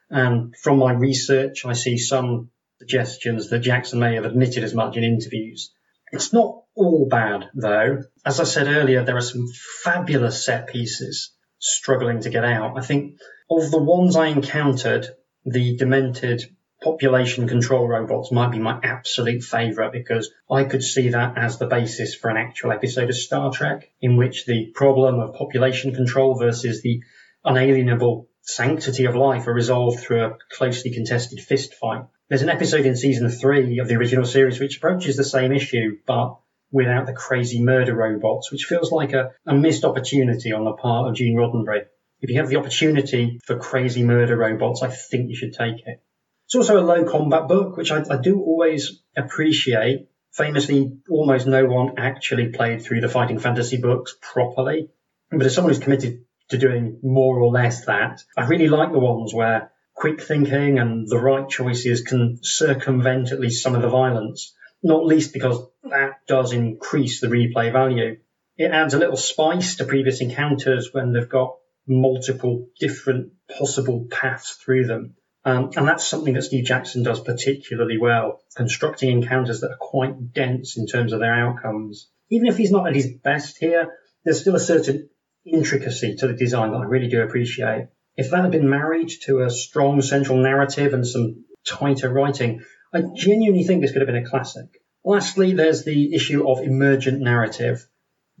[0.09, 4.97] And from my research, I see some suggestions that Jackson may have admitted as much
[4.97, 5.71] in interviews.
[6.11, 8.03] It's not all bad, though.
[8.25, 9.47] As I said earlier, there are some
[9.83, 12.77] fabulous set pieces struggling to get out.
[12.77, 15.07] I think of the ones I encountered,
[15.45, 16.43] the demented
[16.81, 21.65] population control robots might be my absolute favourite because I could see that as the
[21.65, 26.37] basis for an actual episode of Star Trek in which the problem of population control
[26.37, 27.01] versus the
[27.43, 32.05] unalienable sanctity of life are resolved through a closely contested fist fight.
[32.29, 35.97] There's an episode in season three of the original series which approaches the same issue,
[36.05, 36.37] but
[36.77, 41.09] without the crazy murder robots, which feels like a, a missed opportunity on the part
[41.09, 41.85] of Gene Roddenberry.
[42.21, 46.03] If you have the opportunity for crazy murder robots, I think you should take it.
[46.45, 50.07] It's also a low combat book, which I, I do always appreciate.
[50.33, 54.89] Famously, almost no one actually played through the fighting fantasy books properly.
[55.31, 58.99] But as someone who's committed to doing more or less that, I really like the
[58.99, 63.89] ones where quick thinking and the right choices can circumvent at least some of the
[63.89, 64.53] violence
[64.83, 65.59] not least because
[65.91, 68.17] that does increase the replay value.
[68.57, 71.55] It adds a little spice to previous encounters when they've got
[71.87, 75.15] multiple different possible paths through them.
[75.45, 80.33] Um, and that's something that Steve Jackson does particularly well, constructing encounters that are quite
[80.33, 82.09] dense in terms of their outcomes.
[82.29, 83.93] Even if he's not at his best here,
[84.25, 85.09] there's still a certain
[85.45, 87.87] intricacy to the design that I really do appreciate.
[88.17, 92.63] If that had been married to a strong central narrative and some tighter writing,
[92.93, 94.65] I genuinely think this could have been a classic.
[95.07, 97.87] Lastly, there's the issue of emergent narrative.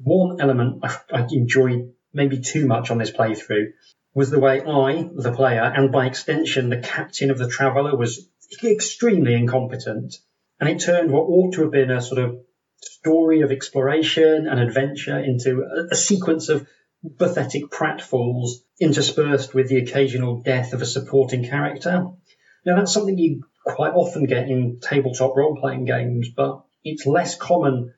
[0.03, 3.67] One element I enjoyed maybe too much on this playthrough
[4.13, 8.27] was the way I, the player, and by extension the captain of the Traveller, was
[8.61, 10.15] extremely incompetent.
[10.59, 12.39] And it turned what ought to have been a sort of
[12.81, 16.67] story of exploration and adventure into a, a sequence of
[17.17, 22.07] pathetic pratfalls interspersed with the occasional death of a supporting character.
[22.65, 27.35] Now, that's something you quite often get in tabletop role playing games, but it's less
[27.35, 27.93] common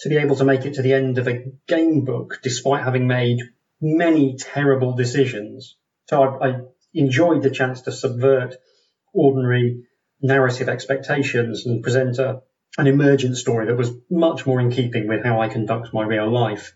[0.00, 3.06] to be able to make it to the end of a game book despite having
[3.06, 3.40] made
[3.80, 5.76] many terrible decisions.
[6.08, 6.60] So I, I
[6.92, 8.56] enjoyed the chance to subvert
[9.12, 9.84] ordinary
[10.20, 12.42] narrative expectations and present a,
[12.78, 16.30] an emergent story that was much more in keeping with how I conduct my real
[16.30, 16.74] life.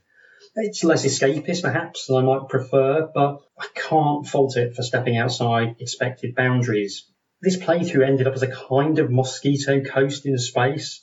[0.55, 5.16] It's less escapist, perhaps, than I might prefer, but I can't fault it for stepping
[5.16, 7.09] outside expected boundaries.
[7.41, 11.03] This playthrough ended up as a kind of mosquito coast in space,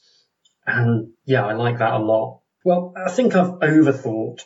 [0.65, 2.41] and yeah, I like that a lot.
[2.63, 4.41] Well, I think I've overthought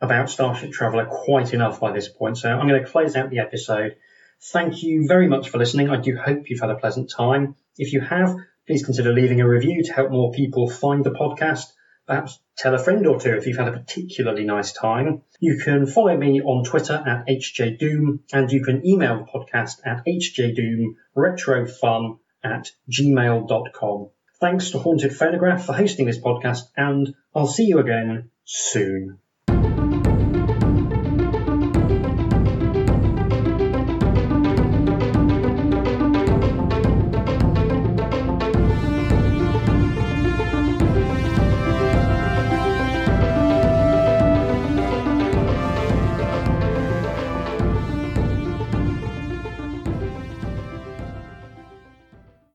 [0.00, 3.40] about Starship Traveller quite enough by this point, so I'm going to close out the
[3.40, 3.96] episode.
[4.52, 5.88] Thank you very much for listening.
[5.88, 7.54] I do hope you've had a pleasant time.
[7.76, 8.36] If you have,
[8.66, 11.66] please consider leaving a review to help more people find the podcast.
[12.06, 15.22] Perhaps tell a friend or two if you've had a particularly nice time.
[15.40, 20.04] You can follow me on Twitter at HJDoom and you can email the podcast at
[20.06, 24.08] HJDoomRetroFun at gmail.com.
[24.40, 29.21] Thanks to Haunted Phonograph for hosting this podcast and I'll see you again soon.